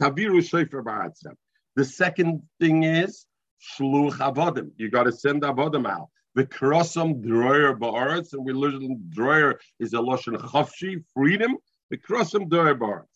[0.00, 1.34] taviru shofar ba'atzem.
[1.74, 3.24] The second thing is
[3.62, 4.72] shluch avodim.
[4.76, 6.08] You got to send avodim out.
[6.34, 11.56] The krosam droyer ba'aretz, and we learn droyer is a lashon chafshi, freedom.
[11.90, 13.06] The krosam droyer ba'aretz.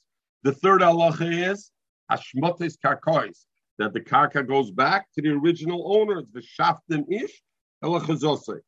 [0.43, 1.71] The third halacha is
[2.11, 3.45] hashmotes karkois,
[3.79, 7.43] that the karka goes back to the original owner, the shaftim ish,
[7.85, 8.61] elachazosei.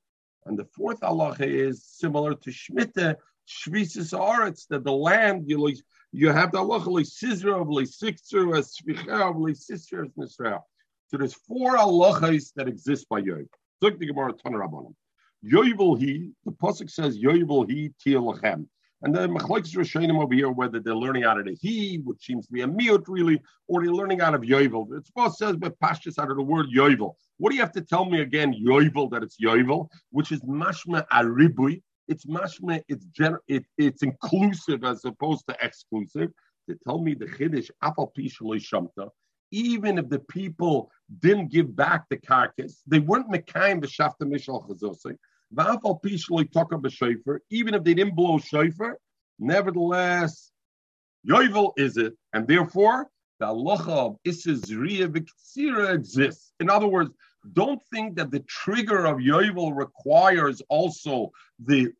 [0.46, 3.16] And the fourth halacha is similar to shmita,
[3.48, 5.74] shvisis aretz, that the land you
[6.12, 10.62] you have the halacha lisizra of lisixer, a svicha of lisisra of nisrael.
[11.08, 13.48] So there's four halachas that exist by Yoiv.
[13.80, 14.94] Look the Gemara Tanarabanim.
[15.44, 18.66] Yoivel he, the pasuk says Yoivel he tielachem.
[19.02, 22.46] And the Machlekes Rishonim over here, whether they're learning out of the he, which seems
[22.46, 24.88] to be a miut really, or they're learning out of Yovel.
[24.96, 27.14] It's both says but pashtus out of the word Yovel.
[27.36, 31.06] What do you have to tell me again, Yovel, that it's Yovel, which is mashma
[31.08, 31.82] aribui.
[32.08, 36.30] It's mashma, it's gener- it, it's inclusive as opposed to exclusive.
[36.68, 39.08] To tell me the chiddush apal shamta,
[39.52, 44.68] even if the people didn't give back the carcass, they weren't mekayim b'shafta mishal
[47.50, 48.98] Even if they didn't blow shofar,
[49.38, 50.50] nevertheless,
[51.26, 53.08] yovel is it, and therefore
[53.40, 56.52] the halacha of isizriya v'ksira exists.
[56.60, 57.10] In other words,
[57.52, 61.30] don't think that the trigger of yovel requires also
[61.64, 61.92] the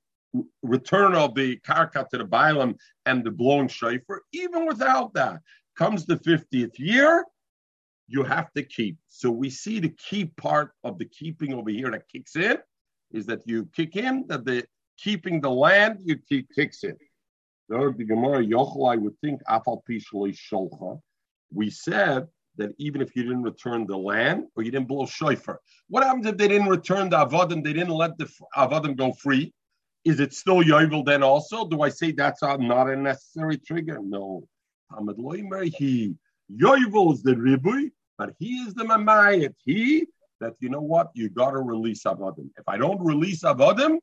[0.62, 4.22] return of the karka to the bialim and the blown shofar.
[4.32, 5.40] Even without that,
[5.76, 7.24] comes the 50th year,
[8.08, 8.98] you have to keep.
[9.08, 12.58] So we see the key part of the keeping over here that kicks in
[13.12, 14.64] is that you kick in, that the
[14.99, 16.97] keeping the land, you keep kicks in.
[17.68, 18.44] The Gemara
[18.99, 21.01] would think, Afal Sholcha.
[21.53, 25.61] We said that even if you didn't return the land or you didn't blow shofar,
[25.88, 27.62] what happens if they didn't return the avodim?
[27.62, 29.53] They didn't let the avodim go free.
[30.05, 31.66] Is it still yovel then also?
[31.66, 33.99] Do I say that's not a necessary trigger?
[34.03, 34.42] No.
[34.92, 36.14] Hamad Loimer, he
[36.51, 39.55] yovel is the ribui, but he is the mamayit.
[39.64, 40.07] He
[40.40, 42.51] that you know what you got to release avodim.
[42.57, 43.98] If I don't release avodim,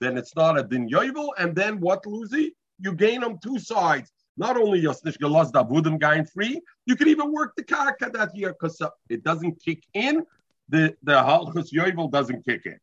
[0.00, 1.30] then it's not a din yovel.
[1.38, 2.54] And then what, Lucy?
[2.80, 4.10] You gain on two sides.
[4.36, 8.52] Not only Yosnish Galas Davudim gain free, you can even work the karka that year
[8.52, 10.24] because uh, it doesn't kick in.
[10.68, 12.78] The the halchus yovel doesn't kick in.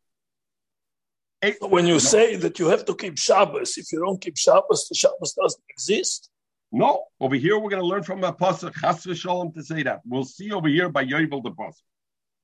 [1.59, 4.87] So when you say that you have to keep Shabbos, if you don't keep Shabbos,
[4.87, 6.29] the Shabbos doesn't exist.
[6.71, 10.01] No, over here we're going to learn from a pasuk Chas v'Shalom to say that.
[10.05, 11.81] We'll see over here by Yovel the pasuk.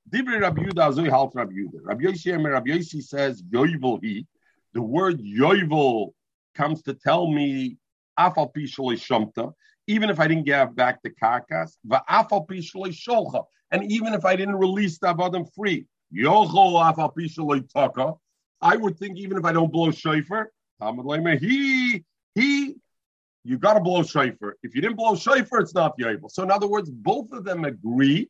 [0.10, 1.80] Dibri Rabbi Yuda Azoi Halt Rabbi Yuda.
[1.84, 4.26] Rabbi Yossi Rabbi Yossi says Yovel he.
[4.74, 6.14] The word Yovel
[6.56, 7.78] comes to tell me
[8.18, 9.54] Afal Pishalei Shamta,
[9.88, 14.36] even if I didn't give back the karkas, Va'afal Pishalei Sholcha, and even if I
[14.36, 18.14] didn't release the Avadim free, Yochol Afal Pishalei Taka,
[18.62, 20.52] I would think even if I don't blow shofar,
[21.40, 22.76] he, he,
[23.44, 24.56] you got to blow shofar.
[24.64, 26.32] If you didn't blow shofar, it's not Yovel.
[26.32, 28.30] So in other words, both of them agree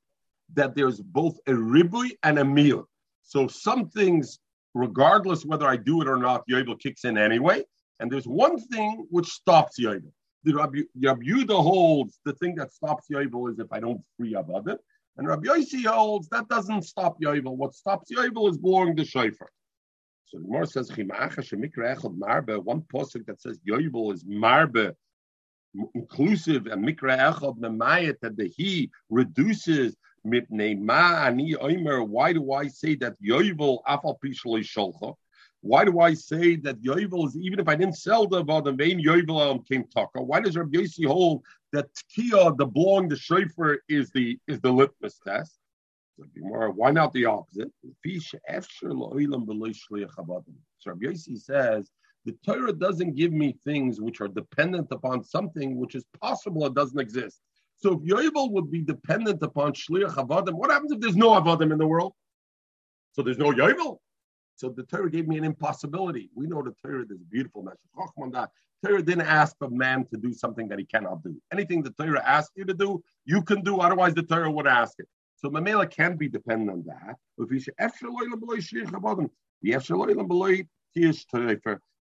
[0.53, 2.87] that there's both a ribui and a meal.
[3.23, 4.39] So some things,
[4.73, 7.63] regardless whether I do it or not, Yovel kicks in anyway.
[7.99, 10.11] And there's one thing which stops Yovel.
[10.43, 14.33] The Rabbi, Rabbi Yuda holds the thing that stops Yovel is if I don't free
[14.33, 14.77] Avadim.
[15.17, 17.57] And Rabbi Yossi holds that doesn't stop Yovel.
[17.57, 19.49] What stops Yovel is blowing the shofar.
[20.27, 24.93] So the Gemara says, marbe, one posuk that says Yovel is marbe,
[25.95, 29.95] inclusive, and mikra echad memayet, that the he reduces
[32.05, 35.15] why do I say that Yovel afal pishlei sholcha?
[35.61, 39.03] Why do I say that Yovel is even if I didn't sell the the main
[39.03, 40.21] Yovel um, came taka?
[40.21, 44.71] Why does Rabbi Yossi hold that Tkiya, the blowing the shofar, is the is the
[44.71, 45.57] litmus test?
[46.35, 47.71] Why not the opposite?
[47.83, 47.91] So
[50.85, 51.91] Rabbi Yossi says
[52.25, 56.73] the Torah doesn't give me things which are dependent upon something which is possible it
[56.73, 57.39] doesn't exist.
[57.77, 61.71] So if Yovel would be dependent upon Shliach Avadim, what happens if there's no Avadim
[61.71, 62.13] in the world?
[63.13, 63.97] So there's no Yovel.
[64.55, 66.31] So the Torah gave me an impossibility.
[66.33, 67.79] We know the Torah, a beautiful message.
[68.83, 71.39] Torah didn't ask of man to do something that he cannot do.
[71.53, 74.99] Anything the Torah asked you to do, you can do, otherwise the Torah would ask
[74.99, 75.07] it.
[75.35, 77.17] So Mamela can be dependent on that.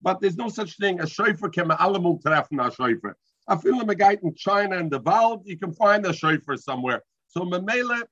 [0.02, 3.16] But there's no such thing as shofar shofar.
[3.50, 7.02] I feel a guy in China and the Val, you can find a shofar somewhere.
[7.26, 8.04] So Mamela,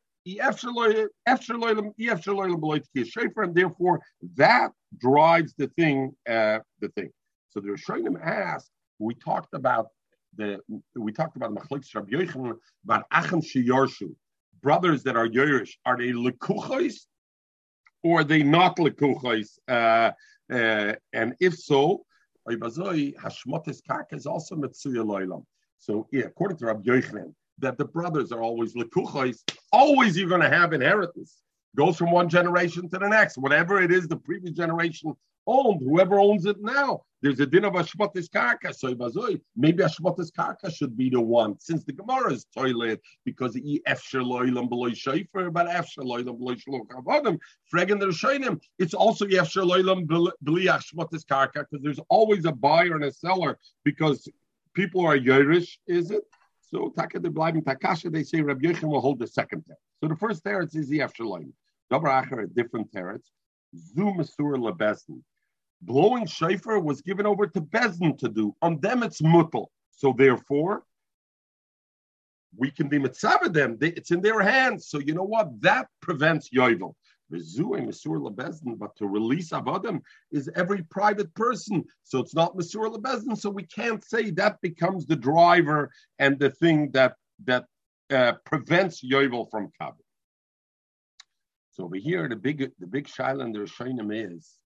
[3.44, 4.00] and therefore
[4.34, 7.10] that drives the thing, uh, the thing.
[7.50, 9.86] So the Rishonim asked, we talked about
[10.36, 10.60] the
[10.96, 14.14] we talked about Machlekes Rabbi Yochanan about Achim Shiyarshu,
[14.60, 17.06] brothers that are Yerush, are they lekuchos
[18.02, 19.58] or are they not lekuchos?
[19.68, 20.10] Uh,
[20.52, 22.04] uh, and if so,
[22.56, 25.44] Hashmotes Karka is also Metsuya Loilam.
[25.78, 29.42] So, yeah, according to Rabbi Yochanan, that the brothers are always lekuchos,
[29.72, 31.42] always you're going to have inheritance.
[31.76, 33.38] goes from one generation to the next.
[33.38, 35.14] Whatever it is the previous generation
[35.48, 38.72] owned, whoever owns it now, there's a din of Ashmatis Karka.
[38.72, 38.94] So
[39.56, 44.22] maybe Ashmatis Karka should be the one, since the Gemara is toilet, because the Efsher
[44.22, 47.38] Loilam Beloy Shaifer, but Efsher Loilam Beloy Shlok Avodim,
[47.74, 48.60] Fregan der Shainim.
[48.78, 50.06] It's also Efsher Loilam
[50.42, 54.28] Beli Ashmatis Karka, because there's always a buyer and a seller, because
[54.74, 56.22] people are Yerush, is it?
[56.60, 59.82] So Taka de Bleibing Takasha, they say Rabbi Yechon will hold the second teretz.
[60.00, 61.52] So the first teretz is the Efsher Loilam.
[61.90, 63.24] Dabar Acher, a different teretz.
[63.74, 65.20] Zu Masur Lebesn
[65.82, 68.54] blowing shofar was given over to Bezdin to do.
[68.62, 69.66] On them, it's mutal.
[69.90, 70.84] So therefore,
[72.56, 73.78] we can be mitzvah them.
[73.80, 74.88] It's in their hands.
[74.88, 75.60] So you know what?
[75.60, 76.94] That prevents yovel.
[77.30, 77.42] But
[78.96, 80.00] to release avodim
[80.32, 81.84] is every private person.
[82.02, 83.36] So it's not Mesur Lebezin.
[83.36, 87.66] So we can't say that becomes the driver and the thing that that
[88.10, 90.04] uh, prevents yovel from kabel.
[91.72, 94.58] So over here, the big the big shaila in the Rishonim is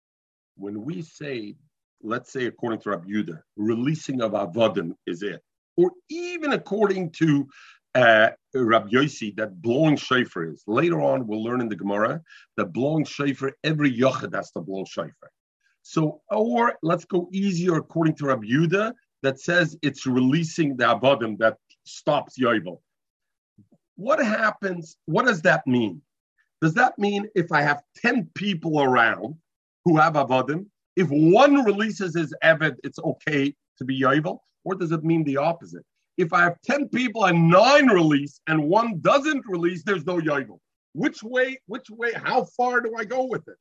[0.55, 1.55] when we say,
[2.01, 5.41] let's say according to Rabbi Yudah, releasing of avodim is it,
[5.77, 7.47] or even according to
[7.95, 10.63] uh, Rabbi Yossi, that blowing shofar is.
[10.67, 12.21] Later on, we'll learn in the Gemara
[12.57, 15.31] that blowing shofar, every yochid has to blow shofar.
[15.83, 18.93] So, or let's go easier according to Rabbi Yudah,
[19.23, 22.81] that says it's releasing the avodim that stops yovel.
[23.95, 24.97] What happens?
[25.05, 26.01] What does that mean?
[26.61, 29.35] Does that mean if I have 10 people around
[29.85, 30.65] who have avodim.
[30.95, 35.37] If one releases his avid, it's okay to be yovel, or does it mean the
[35.37, 35.85] opposite?
[36.17, 40.59] If I have 10 people and nine release and one doesn't release, there's no yovel.
[40.93, 43.55] Which way, which way, how far do I go with it?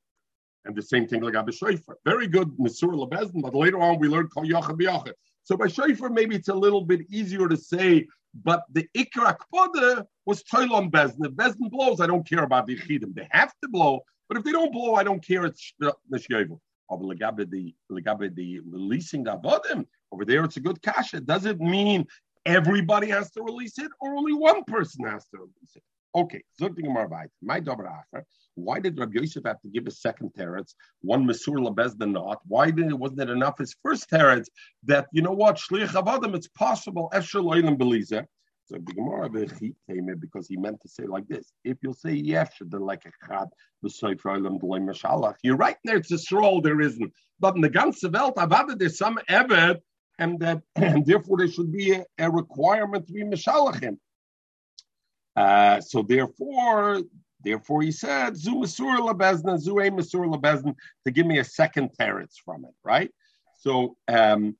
[0.64, 1.96] And the same thing like Abba Shofar.
[2.04, 5.12] Very good, Mesur Lebezin, but later on we learned Kol Yachab
[5.44, 8.06] So by Shofar, maybe it's a little bit easier to say,
[8.44, 11.24] but the Ikra Kpoda was Toilon Bezin.
[11.24, 13.14] If Bezin blows, I don't care about the Chidim.
[13.14, 14.00] They have to blow,
[14.30, 15.44] but if they don't blow, I don't care.
[15.44, 16.60] It's neshyevel.
[16.88, 21.20] the the oh, releasing the avodim over there, it's a good kasha.
[21.20, 22.06] Does it mean
[22.46, 25.82] everybody has to release it, or only one person has to release it?
[26.14, 27.06] Okay, my.
[28.54, 32.38] Why did Rabbi Yosef have to give a second teretz, one mesur labez the not?
[32.46, 34.46] Why didn't wasn't it enough his first teretz
[34.84, 36.36] that you know what shliach avodim?
[36.36, 38.26] It's possible efshel loylim belizer
[38.70, 39.28] so the Gemara
[40.20, 41.52] because he meant to say like this.
[41.64, 43.48] If you'll say yes, then like a chad
[45.42, 45.96] You're right there.
[45.96, 46.60] It's a stroll.
[46.60, 47.12] There isn't.
[47.40, 49.80] But in the ganze Welt, I've added there's some evet,
[50.18, 53.98] and that and therefore there should be a, a requirement to be mishalachim.
[55.34, 57.02] Uh, so therefore,
[57.42, 62.34] therefore he said zu masur labezna zu masur labezna to give me a second teretz
[62.44, 63.10] from it, right?
[63.58, 64.56] So um,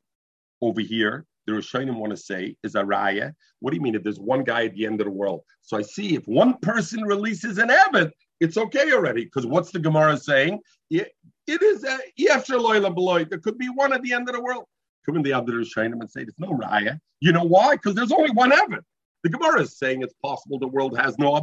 [0.60, 3.32] over here the Rishonim want to say is a raya.
[3.60, 5.42] What do you mean if there's one guy at the end of the world?
[5.62, 9.24] So I see if one person releases an Evid, it's okay already.
[9.24, 10.60] Because what's the Gemara saying?
[10.90, 11.12] It,
[11.46, 14.64] it is a There could be one at the end of the world.
[15.06, 16.98] Come in the other Rishonim and say there's no raya.
[17.20, 17.76] You know why?
[17.76, 18.82] Because there's only one Evid.
[19.22, 21.34] The Gemara is saying it's possible the world has no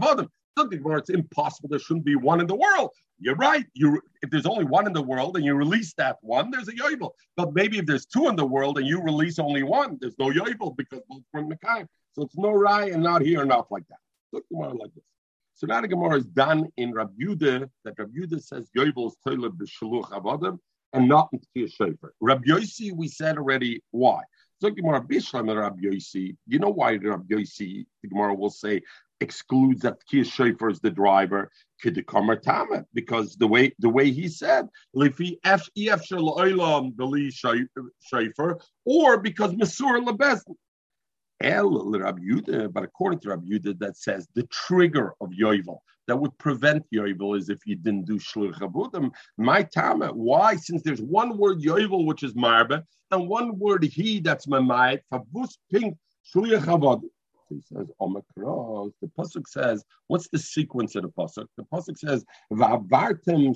[0.57, 2.89] Something where it's impossible there shouldn't be one in the world.
[3.19, 3.65] You're right.
[3.73, 6.73] You if there's only one in the world and you release that one, there's a
[6.73, 7.11] yovel.
[7.35, 10.29] But maybe if there's two in the world and you release only one, there's no
[10.29, 11.87] yovel because both from Mekayim.
[12.13, 13.99] So it's no rai and not here, not like that.
[14.33, 15.03] Look Gemara like this.
[15.53, 19.17] So now the Gemara is done in Rabbi Yudah, that Rabbi Yudah says yovel is
[19.23, 20.59] toilet b'shaluch avodim
[20.93, 22.09] and not in Tkir Shefer.
[22.21, 24.21] Rabbi Yossi, we said already why.
[24.59, 28.81] So Gemara Bishlam and Rabbi Yossi, you know why Rabbi Yossi, the Gemara will say,
[29.19, 31.49] excludes that Tkir Shefer is the driver
[32.93, 35.09] because the way the way he said or
[39.19, 40.41] because Masur Lebez.
[42.73, 47.37] But according to Rabbi Yudah, that says the trigger of Yovel that would prevent Yovel
[47.37, 49.11] is if you didn't do Shluch Abudim.
[49.37, 50.55] My time, why?
[50.55, 55.57] Since there's one word Yovel, which is Marba, and one word he that's Mamayit, Favus
[55.71, 55.95] Pink
[56.33, 57.01] Shluch.
[57.49, 58.91] He says Omikros.
[59.01, 61.47] The pasuk says, what's the sequence of the pasuk?
[61.57, 63.55] The pasuk says Va'avarta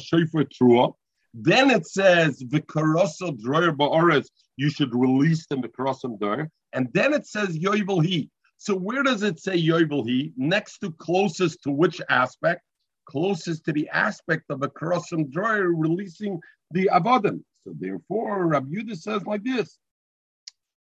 [0.00, 0.92] shofar trua.
[1.32, 4.28] Then it says V'karoso droyer ba'oretz.
[4.56, 6.50] You should release the V'karosim door.
[6.72, 8.30] And then it says Yovel he.
[8.58, 10.32] So where does it say Yovel he?
[10.36, 12.62] Next to closest to which aspect?
[13.06, 16.40] Closest to the aspect of a Karosim droyer releasing
[16.72, 17.42] the Avodim.
[17.64, 19.78] So therefore, Rabbi Yudah says like this.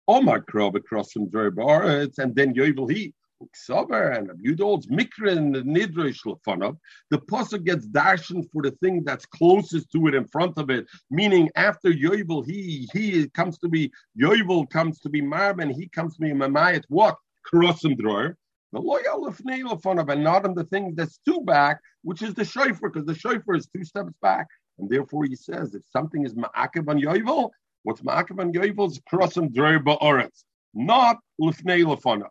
[0.10, 3.14] Omar Krob across from Baritz, and then Yovel he.
[3.54, 6.76] Sober and Abudol's Mikra and the Nidrish Lefanov,
[7.10, 10.86] the pasuk gets darshan for the thing that's closest to it in front of it,
[11.10, 15.88] meaning after Yovel, he he comes to be Yovel comes to be Marb and he
[15.88, 17.16] comes to be Mamayat what?
[17.50, 18.36] Krosim Dror.
[18.74, 22.34] The loyal of nail fanov and not on the thing that's two back, which is
[22.34, 24.48] the shofar, because the shofar is two steps back.
[24.80, 27.52] And therefore he says if something is ma'akev on yovel,
[27.84, 32.30] what's ma'akev on yovel is krosim droyer ba'oretz, not lefnei lefanav.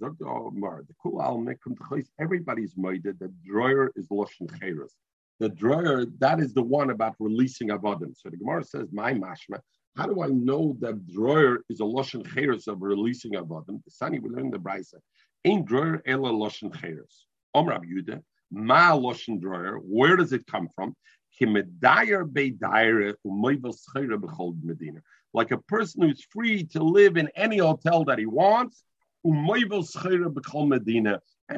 [0.00, 1.58] The cool almek
[2.20, 4.96] everybody's made that droyer is loshen cheres.
[5.38, 8.16] The droyer that is the one about releasing avodim.
[8.16, 9.60] So the Gemara says, "My mashma."
[9.96, 13.84] How do I know that droyer is a loshen cheres of releasing avodim?
[13.84, 14.94] The Sani we learn the brisa.
[15.44, 17.26] Ain't droyer ela loshen cheres.
[17.54, 19.78] Om Rab Yudah, ma loshen droyer.
[19.82, 20.96] Where does it come from?
[25.34, 28.84] Like a person who's free to live in any hotel that he wants,
[29.24, 29.34] and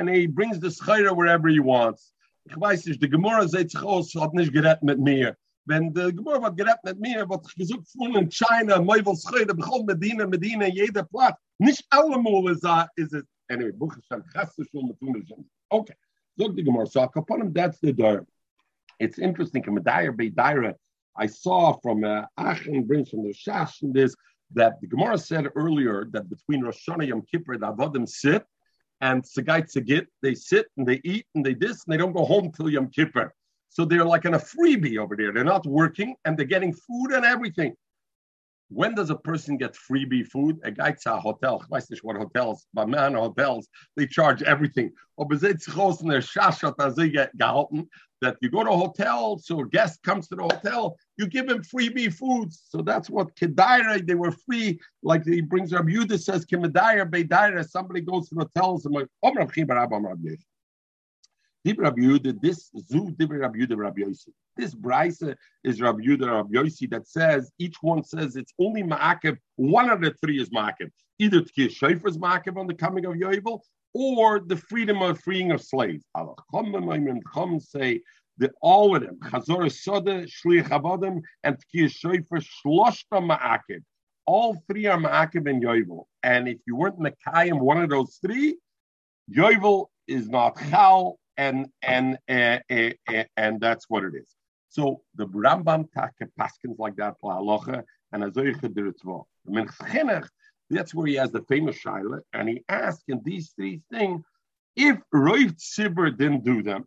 [0.09, 2.12] he brings the schayra wherever he wants.
[2.47, 4.53] Ich weiß die Gemara sagt aus, hat nicht
[4.83, 5.37] mit mir.
[5.66, 10.27] Wenn der Gemara hat mit mir, wird gesucht von in China, Meuvel schayra, bechol Medina,
[10.27, 11.41] Medina, jeder Platz.
[11.59, 12.64] Nicht alle Mal ist,
[13.12, 15.51] es, anyway, Buch ist schon, chasse schon mit tun.
[15.70, 15.95] Okay,
[16.37, 18.25] so die Gemara, so upon him, that's the door.
[19.01, 19.62] It's interesting,
[21.16, 24.14] I saw from uh, Aachen brings from the Shash and this
[24.55, 28.45] that the Gemara said earlier that between Rosh Hashanah Yom Kippur, the Avodim sit
[29.01, 32.24] and Sagai Tzagit, they sit and they eat and they this and they don't go
[32.24, 33.32] home till Yom Kippur.
[33.68, 35.32] So they're like in a freebie over there.
[35.32, 37.74] They're not working and they're getting food and everything.
[38.68, 40.59] When does a person get freebie food?
[40.64, 44.92] A guy to a hotel, weiß nicht what hotels, but man hotels, they charge everything.
[45.18, 45.28] In
[47.36, 47.88] gehalten,
[48.25, 51.49] that you go to a hotel, so a guest comes to the hotel, you give
[51.49, 52.62] him freebie foods.
[52.68, 54.81] So that's what Kedaira, they were free.
[55.03, 59.09] Like he brings Rabbi Yudah says, Kedaira, Beidaira, somebody goes to the hotels and like,
[59.22, 59.35] Om
[60.22, 60.43] this.
[64.57, 69.37] This Brisa is Rabbi Yudah Rabbi Yossi that says, each one says it's only Ma'akev,
[69.57, 70.91] one of the three is Ma'akev.
[71.18, 73.61] Either Tkir Shofar is Ma'akev on the coming of Yovel,
[73.95, 76.05] or the freedom of freeing of slaves.
[76.53, 78.01] Come say
[78.36, 83.80] the all of them, Chazor Soda, Shliach Avodim, and Tkir Shofar, Shloshta Ma'akev.
[84.26, 86.05] All three are Ma'akev and Yovel.
[86.22, 88.57] And if you weren't Mekayim, one of those three,
[89.30, 94.34] Yovel is not Chal, and and uh, uh, uh, and that's what it is.
[94.68, 99.24] So the Rambam take paskins like that for halacha and azoyche deritzvo.
[99.45, 100.28] The
[100.71, 104.23] that's where he has the famous shaila, and he asked in these three things
[104.77, 106.87] if Roiv Tzibur didn't do them,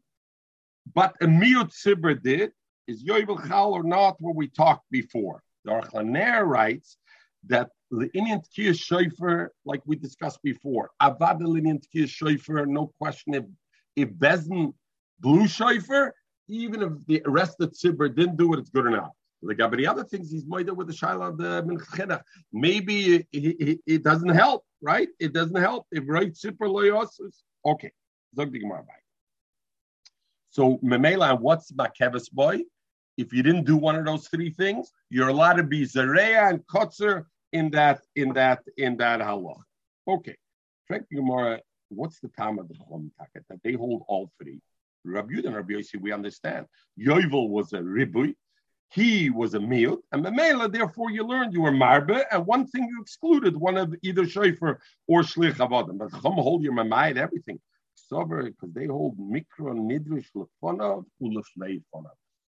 [0.93, 2.51] but a Miut Tzibur did,
[2.87, 5.41] is Yovel Chal or not what we talked before.
[5.65, 6.97] The Archaner writes
[7.47, 12.91] that the Indian Tkiyah Shofar, like we discussed before, Avad the Indian Tkiyah Shofar, no
[12.99, 13.45] question if
[13.95, 14.73] if Bezin
[15.19, 16.13] blew shofar,
[16.47, 19.11] even if the rest of Tzibur didn't do it, it's good enough.
[19.41, 22.21] Like, but the other things, he's moida with the shaila of the minchena.
[22.51, 25.09] Maybe it, it, it, doesn't help, right?
[25.19, 27.43] It doesn't help if right super loyosus.
[27.65, 27.91] Okay,
[30.49, 32.61] so memela, what's makevis boy?
[33.17, 36.65] If you didn't do one of those three things, you're allowed to be zareya and
[36.67, 39.61] kotzer in that in that in that halach.
[40.07, 40.35] Okay,
[41.11, 43.43] Gemara what's the time of the Chum Taket?
[43.49, 44.59] That they hold all three.
[45.05, 46.65] Rabbi Yud and Rabbi Yossi, we understand.
[46.99, 48.35] Yovel was a ribui,
[48.89, 52.87] he was a miut, and Memela, therefore you learned you were marbe, and one thing
[52.89, 55.97] you excluded, one of either shofar or shlich avodim.
[55.97, 57.59] But Chum hold your mamayit, everything.
[57.95, 61.81] Sober, because they hold mikro nidrish lefonav ulefnei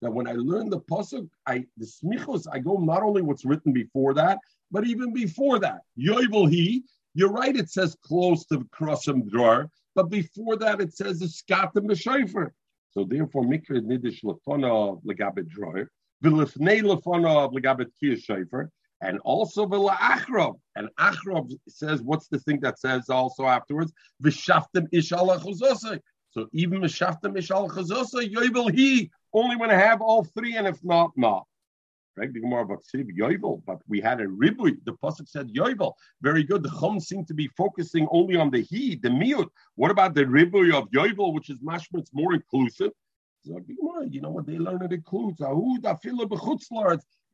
[0.02, 3.72] Now, when I learn the pasuk, I the smichos, I go not only what's written
[3.72, 4.38] before that,
[4.72, 5.82] but even before that.
[5.96, 6.82] Yovel he,
[7.14, 11.26] you're right, it says close to the Krosim drawer, but before that it says the
[11.26, 12.50] Skatim B'Shofer.
[12.90, 15.88] So therefore, Mikra Nidish Lefona Legabit drawer,
[16.24, 18.70] Kiyah Shofer,
[19.00, 20.58] and also Vila Achrov.
[20.76, 23.92] And Achrov says, what's the thing that says also afterwards?
[24.22, 26.00] Vishaftim Ishal
[26.30, 30.82] So even Vishaftim Ishal Chazosa, Yovel he, only when I have all three, and if
[30.84, 31.44] not, not
[32.16, 32.32] right?
[32.32, 34.76] The Gemara about Yovel, but we had a ribui.
[34.84, 35.94] The pasuk said Yovel.
[36.22, 36.62] Very good.
[36.62, 39.48] The Chum seem to be focusing only on the he, the miut.
[39.74, 41.98] What about the ribui of Yovel, which is mashma?
[41.98, 42.92] It's more inclusive.
[43.44, 45.40] You know what they learn it includes.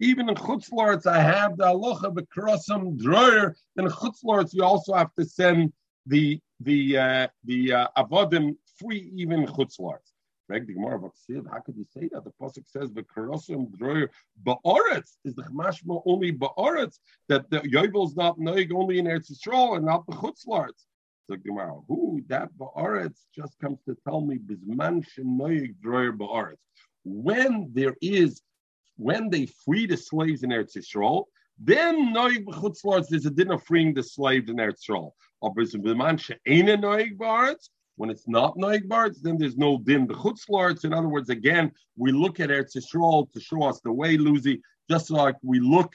[0.02, 3.54] Even in chutzlarts, I have the aloha b'krosam drayer.
[3.76, 5.72] In chutzlarts, you also have to send
[6.06, 10.10] the the uh, the uh, avodim free even chutzlarts.
[10.50, 11.14] Greg the Gemara about
[11.48, 12.24] how could you say that?
[12.24, 14.08] The Pasuk says the Karosim Droyer
[14.44, 16.98] Ba'aretz is the Chmashma only Ba'aretz,
[17.28, 20.86] that the Yovel is not Noig only in Eretz Yisrael and not the Chutzlarts.
[21.36, 26.56] Gemara, who that Ba'aretz just comes to tell me Bizman Shenoig Droyer Ba'aretz.
[27.04, 28.42] When there is,
[28.96, 31.24] when they free the slaves in Eretz Yisrael,
[31.62, 35.12] Then noig b'chutzlarts, there's a din of freeing the slave in Eretz Yisrael.
[37.96, 40.86] When it's not noig bards, then there's no din b'chutzlarts.
[40.86, 44.62] In other words, again, we look at Eretz Yisrael to show us the way, Lucy,
[44.88, 45.92] just like we look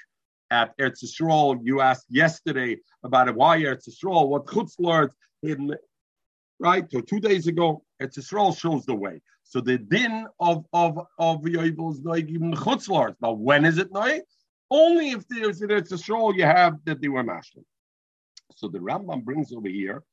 [0.51, 1.59] at Eretz Yisrael.
[1.63, 5.13] You asked yesterday about why Eretz Yisrael, what chutzlarts,
[6.59, 6.91] right?
[6.91, 9.21] So two days ago, Eretz Yisrael shows the way.
[9.43, 13.15] So the din of of of Yovel is noig even chutzlarts.
[13.19, 14.21] But when is it noig?
[14.71, 17.63] Only if there's an Eretz Yisrael you have that they were mashlim.
[18.55, 20.03] So the Rambam brings over here,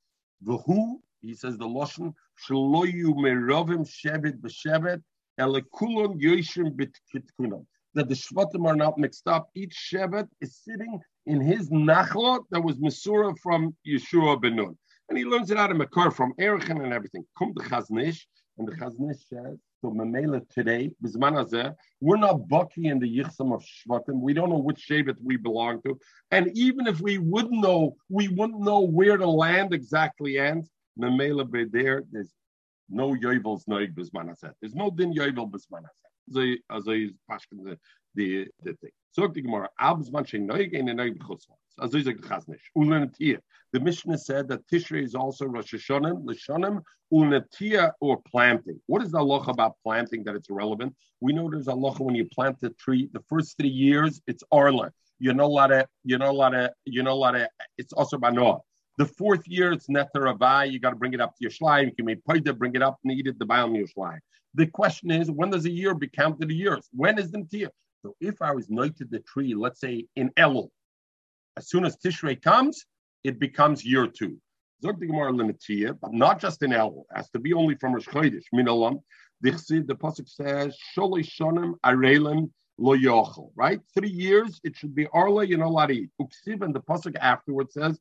[0.42, 2.12] the who, he says the Loshen,
[2.48, 5.02] shaloyu merovim shevet b'shevet,
[5.38, 7.64] elekulon yoshim bitkitkunam.
[7.94, 9.50] That the Shvatim are not mixed up.
[9.54, 14.78] Each Shevet is sitting in his nachlot that was Mesura from Yeshua ben Nun.
[15.08, 17.24] And he learns it out of Makar from Erichin and everything.
[17.38, 18.20] Come the Chaznish,
[18.58, 23.62] and the Chaznish says, so Mamela today, Bizman we're not bucky in the Yichsam of
[23.64, 24.20] Shvatim.
[24.20, 25.98] We don't know which Shevet we belong to.
[26.30, 30.70] And even if we would know, we wouldn't know where the land exactly ends.
[30.98, 32.32] Mamela there, there's
[32.88, 35.82] no Yovel's Noig Bizman There's no Din Yovel Bizman
[36.30, 36.58] Hazeh.
[36.70, 37.76] Also is Pashkin
[38.14, 38.90] the, the thing.
[39.12, 41.54] Sagt die Gemara, abends man schon neu gehen in neu bechutzwa.
[41.78, 42.70] Also ich sage das nicht.
[42.76, 43.40] Ulenatir.
[43.72, 48.80] The Mishnah said that Tishrei is also Rosh Hashanah, Lashonim, Ulenatir, or planting.
[48.86, 52.14] What is the halacha about planting that it's relevant We know there's a halacha when
[52.14, 54.92] you plant the tree, the first three years, it's Arla.
[55.22, 57.48] you know a lot of you know a lot of you're not allowed to,
[57.78, 58.60] it's also Banoah.
[58.98, 60.70] The fourth year, it's Netar Avai.
[60.70, 61.86] You got to bring it up to your shlai.
[61.86, 64.18] You can make paida, bring it up, and eat it, the Baal shlai.
[64.54, 66.78] The question is, when does a year be counted a year?
[66.92, 67.70] When is the Tia?
[68.02, 70.68] So if I was noted the tree, let's say in Elul,
[71.56, 72.84] as soon as Tishrei comes,
[73.24, 74.36] it becomes year two.
[74.82, 77.04] Zog the Gemara but not just in Elul.
[77.10, 78.44] It has to be only from Rosh Chodesh.
[78.54, 79.00] Minalam.
[79.40, 83.50] The pasuk says, Sholei shonim arelim lo yochel.
[83.56, 85.44] Right, three years it should be arla.
[85.44, 86.10] You know eat.
[86.20, 87.98] Uksiv and the pasuk afterwards says,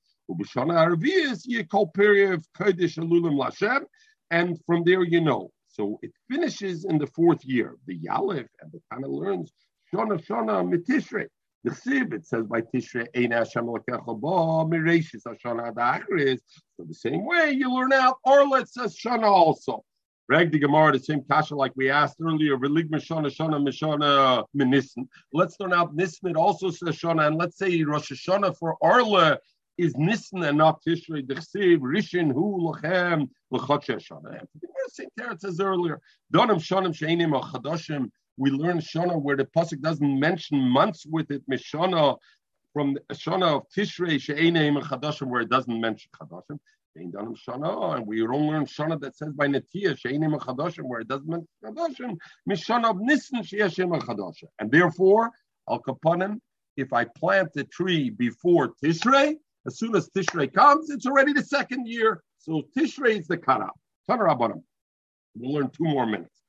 [4.32, 5.52] And from there you know.
[5.68, 7.76] So it finishes in the fourth year.
[7.88, 9.52] The Yalef and the Tana learns
[9.94, 11.28] Shona Shona Mitishrei.
[11.64, 16.40] The Chsiv, it says by Tishrei, Ein Hashem Lekecha Ba, Mireshis Hashana Adachris.
[16.76, 18.18] So the same way you learn out,
[18.68, 19.84] says Shana also.
[20.28, 25.08] Reg the Gemara, the same kasha like we asked earlier, Relig Mishana Shana Mishana Minisn.
[25.34, 29.38] Let's learn out Nisn, it also says Shana, and let's say Rosh Hashanah for Orla
[29.78, 31.28] is Nisn and not Tishrei.
[31.28, 34.46] The Chsiv, Rishin Hu Lachem, Lachot Shana.
[34.90, 36.00] Same Teretz says earlier,
[36.34, 41.44] Donim Shonim Sheinim Achadashim, we learn Shana where the pasuk doesn't mention months with it.
[41.50, 42.18] Mishana
[42.74, 46.60] from the Shana of Tishrei She'eneim and Chadashim where it doesn't mention Chadashim.
[46.98, 51.08] Shana, and we don't learn Shana that says by Netia She'eneim and Chadashim where it
[51.08, 52.18] doesn't mention Chadashim.
[52.50, 54.04] Mishana of Nisan She'eshem and
[54.60, 55.32] And therefore,
[55.70, 56.40] Al Kapanim,
[56.78, 59.36] if I plant the tree before Tishrei,
[59.66, 62.24] as soon as Tishrei comes, it's already the second year.
[62.40, 63.78] So Tishrei is the cutoff.
[64.08, 66.42] We'll learn two more minutes.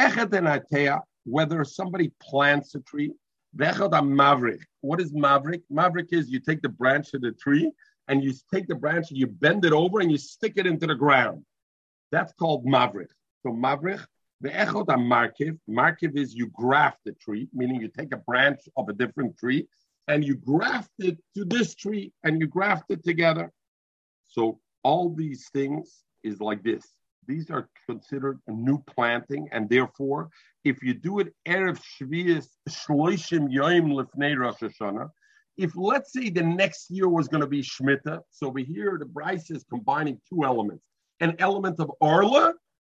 [0.00, 3.12] Echet and whether somebody plants a tree.
[3.54, 4.60] maverick.
[4.80, 5.62] What is maverick?
[5.70, 7.70] Maverick is you take the branch of the tree
[8.08, 10.86] and you take the branch and you bend it over and you stick it into
[10.86, 11.44] the ground.
[12.10, 13.10] That's called maverick.
[13.42, 14.00] So maverick,
[14.40, 15.58] the echot markiv.
[15.68, 19.68] Markiv is you graft the tree, meaning you take a branch of a different tree
[20.08, 23.50] and you graft it to this tree and you graft it together.
[24.28, 26.84] So all these things is like this.
[27.26, 30.28] These are considered a new planting, and therefore
[30.64, 35.08] if you do it Erev Shvius Shloishim Yoim Lifnei Rosh Hashanah,
[35.56, 39.06] if let's say the next year was going to be Shemitah, so over here the
[39.06, 40.84] Brisa is combining two elements,
[41.20, 42.54] an element of Arla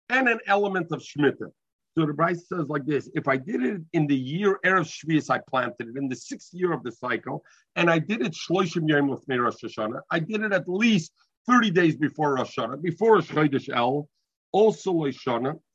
[0.09, 1.51] and an element of Shemitah.
[1.99, 5.29] So the Brisa says like this: If I did it in the year Erev Shvius,
[5.29, 7.43] I planted it in the sixth year of the cycle,
[7.75, 9.99] and I did it Shloishim Yom Lefnei Rosh Hashanah.
[10.09, 11.11] I did it at least
[11.45, 14.07] thirty days before Rosh Hashanah, before Rosh El,
[14.53, 15.27] also Rosh.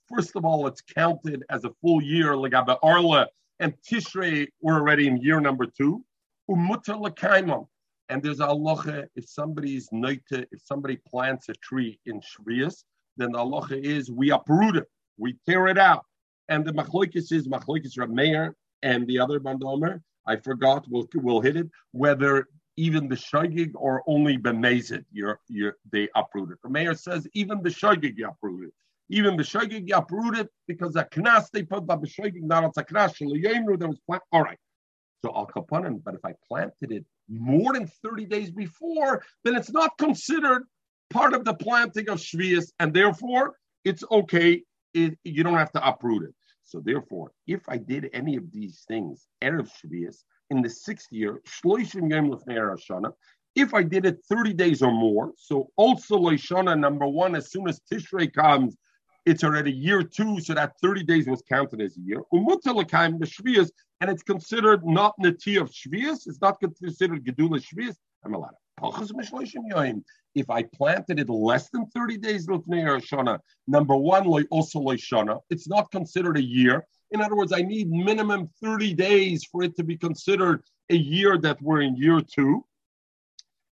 [0.09, 3.27] First of all, it's counted as a full year, Lagabe Arla
[3.61, 6.05] and Tishrei, we're already in year number two.
[6.49, 12.85] And there's a halacha, if somebody is noita, if somebody plants a tree in Shrias,
[13.17, 16.05] then the halacha is we uproot it, we tear it out.
[16.49, 21.57] And the machloikis is machloikis Rameir and the other bandomer, I forgot, we'll, we'll hit
[21.57, 26.59] it, whether even the shagig or only bemazed, you're, you're, they uprooted.
[26.63, 28.71] The mayor says even the shagig you uprooted.
[29.11, 32.85] Even the Shogig uprooted because a knas they put by the Shogig, not it's a
[32.85, 34.23] knas, there was plant.
[34.33, 34.59] All right.
[35.23, 39.71] So I'll kapanim, but if I planted it more than 30 days before, then it's
[39.71, 40.65] not considered
[41.11, 44.63] part of the planting of Shvius, and therefore it's okay.
[44.95, 46.35] It, you don't have to uproot it.
[46.63, 51.43] So therefore, if I did any of these things, Erev Shvius, in the sixth year,
[51.47, 53.13] Shloishim Yom Lefnei Roshana.
[53.55, 57.69] If I did it 30 days or more, so also Loishana, number one, as soon
[57.69, 58.77] as Tishrei comes,
[59.27, 62.21] it's already year two, so that 30 days was counted as a year.
[62.33, 63.71] Umutalakaim, the Shvias,
[64.01, 67.97] and it's considered not Nati of Shvias, it's not considered Gedula Shvias.
[68.25, 68.55] I'm allowed.
[68.83, 76.37] If I planted it less than 30 days, number one, also Loishana, it's not considered
[76.37, 76.85] a year.
[77.13, 81.39] In other words, I need minimum 30 days for it to be considered a year
[81.39, 82.65] that we're in year two.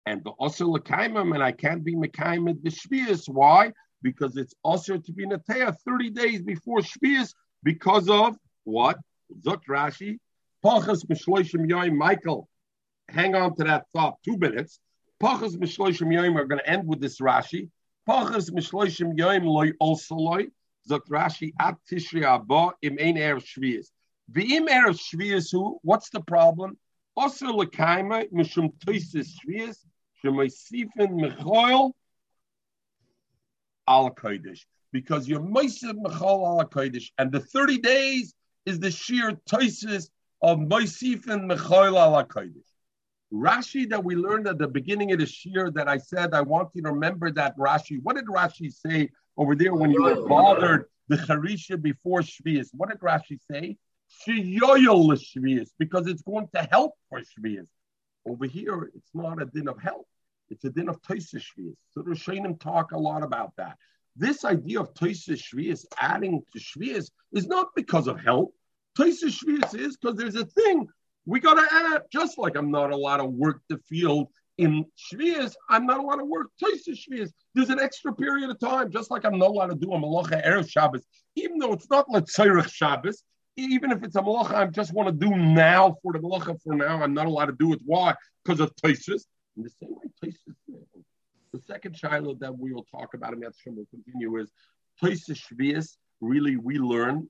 [0.06, 3.28] And the also lekaimim, and I can't be mekaimim the shvius.
[3.28, 3.72] Why?
[4.02, 8.98] Because it's also to be nateya 30 days before shvius because of what?
[9.44, 10.18] Zuk Rashi,
[11.94, 12.48] Michael.
[13.08, 14.80] Hang on to that thought two minutes.
[15.22, 17.70] Pachas Mishloishim Yoim are going to end with this Rashi.
[18.08, 20.46] Pachas Mishloishim Yoim loy also loy.
[20.88, 23.88] Zuk Rashi at Tishri Abba im ein erev shvius.
[24.32, 25.78] V'im erev shvius who?
[25.82, 26.78] What's the problem?
[27.16, 29.76] Also lekaima mishum toises shvius
[30.24, 31.92] Shemoisifin Mechoil
[33.86, 34.64] al Kodesh.
[34.92, 37.10] Because you're Moisif Mechol al Kodesh.
[37.18, 38.34] And the 30 days
[38.66, 40.08] is the sheer toisis
[40.42, 42.67] of Moisifin Mechoil al Kodesh.
[43.32, 46.70] Rashi that we learned at the beginning of the shir that I said, I want
[46.74, 48.00] you to remember that Rashi.
[48.02, 52.68] What did Rashi say over there when you were bothered the Harisha before Shvias?
[52.72, 53.76] What did Rashi say?
[54.26, 57.66] Shiyoyol Shvias, because it's going to help for Shvias.
[58.26, 60.06] Over here, it's not a din of help.
[60.50, 61.76] It's a din of Toisa Shvias.
[61.90, 63.76] So the talk a lot about that.
[64.16, 68.54] This idea of Toisa Shvias adding to Shvias is not because of help.
[68.98, 70.88] Toisa Shvias is because there's a thing
[71.28, 72.02] we got to add.
[72.12, 76.24] Just like I'm not allowed to work the field in Shvias, I'm not allowed to
[76.24, 77.30] work Toisa Shvias.
[77.54, 80.44] There's an extra period of time, just like I'm not allowed to do a Malacha
[80.44, 81.04] Erev Shabbos,
[81.36, 83.22] even though it's not Letzerich Shabbos
[83.58, 86.74] even if it's a malacha I just want to do now for the malacha for
[86.74, 87.80] now, I'm not allowed to do it.
[87.84, 88.14] Why?
[88.44, 89.24] Because of Taisus.
[89.56, 90.54] In the same way, Taisus.
[91.52, 94.50] The second shiloh that we will talk about, and that's will continue, is
[95.02, 95.96] Taisus Shvias.
[96.20, 97.28] Really, we learn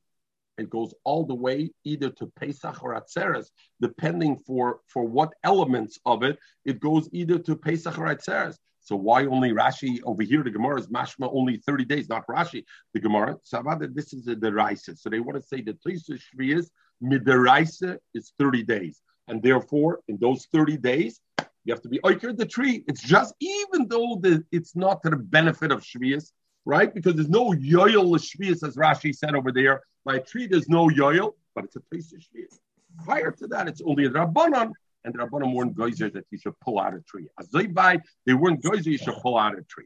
[0.59, 3.47] it goes all the way either to Pesach or Atzeres,
[3.81, 6.39] depending for, for what elements of it.
[6.65, 8.57] It goes either to Pesach or Atzeres.
[8.81, 10.43] So why only Rashi over here?
[10.43, 12.65] The Gemara is mashma only 30 days, not Rashi.
[12.95, 14.99] The Gemara, Savada, this is the deraisa.
[14.99, 16.71] So they want to say the Tisa Shviyas
[17.03, 19.03] mideraisa is 30 days.
[19.29, 21.21] And therefore, in those 30 days,
[21.65, 22.83] you have to be oiker the tree.
[22.89, 26.33] It's just, even though the, it's not to the benefit of Shviyas,
[26.65, 26.95] right?
[26.95, 29.83] Because there's no yoyel Shviyas, as Rashi said over there.
[30.09, 32.59] By a tree, there's no yoyel, but it's a place of Shviyas.
[33.05, 34.73] Prior to that, it's only a Rabbanon,
[35.05, 37.27] and the Rabbanim weren't geyser that you should pull out a tree.
[37.39, 39.85] As they buy, they weren't geyser you should pull out a tree.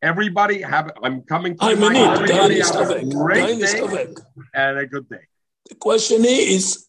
[0.00, 0.92] Everybody have.
[1.02, 1.82] I'm coming to I'm.
[1.82, 4.14] Everybody have a great day
[4.54, 5.24] and a good day.
[5.68, 6.86] The question is,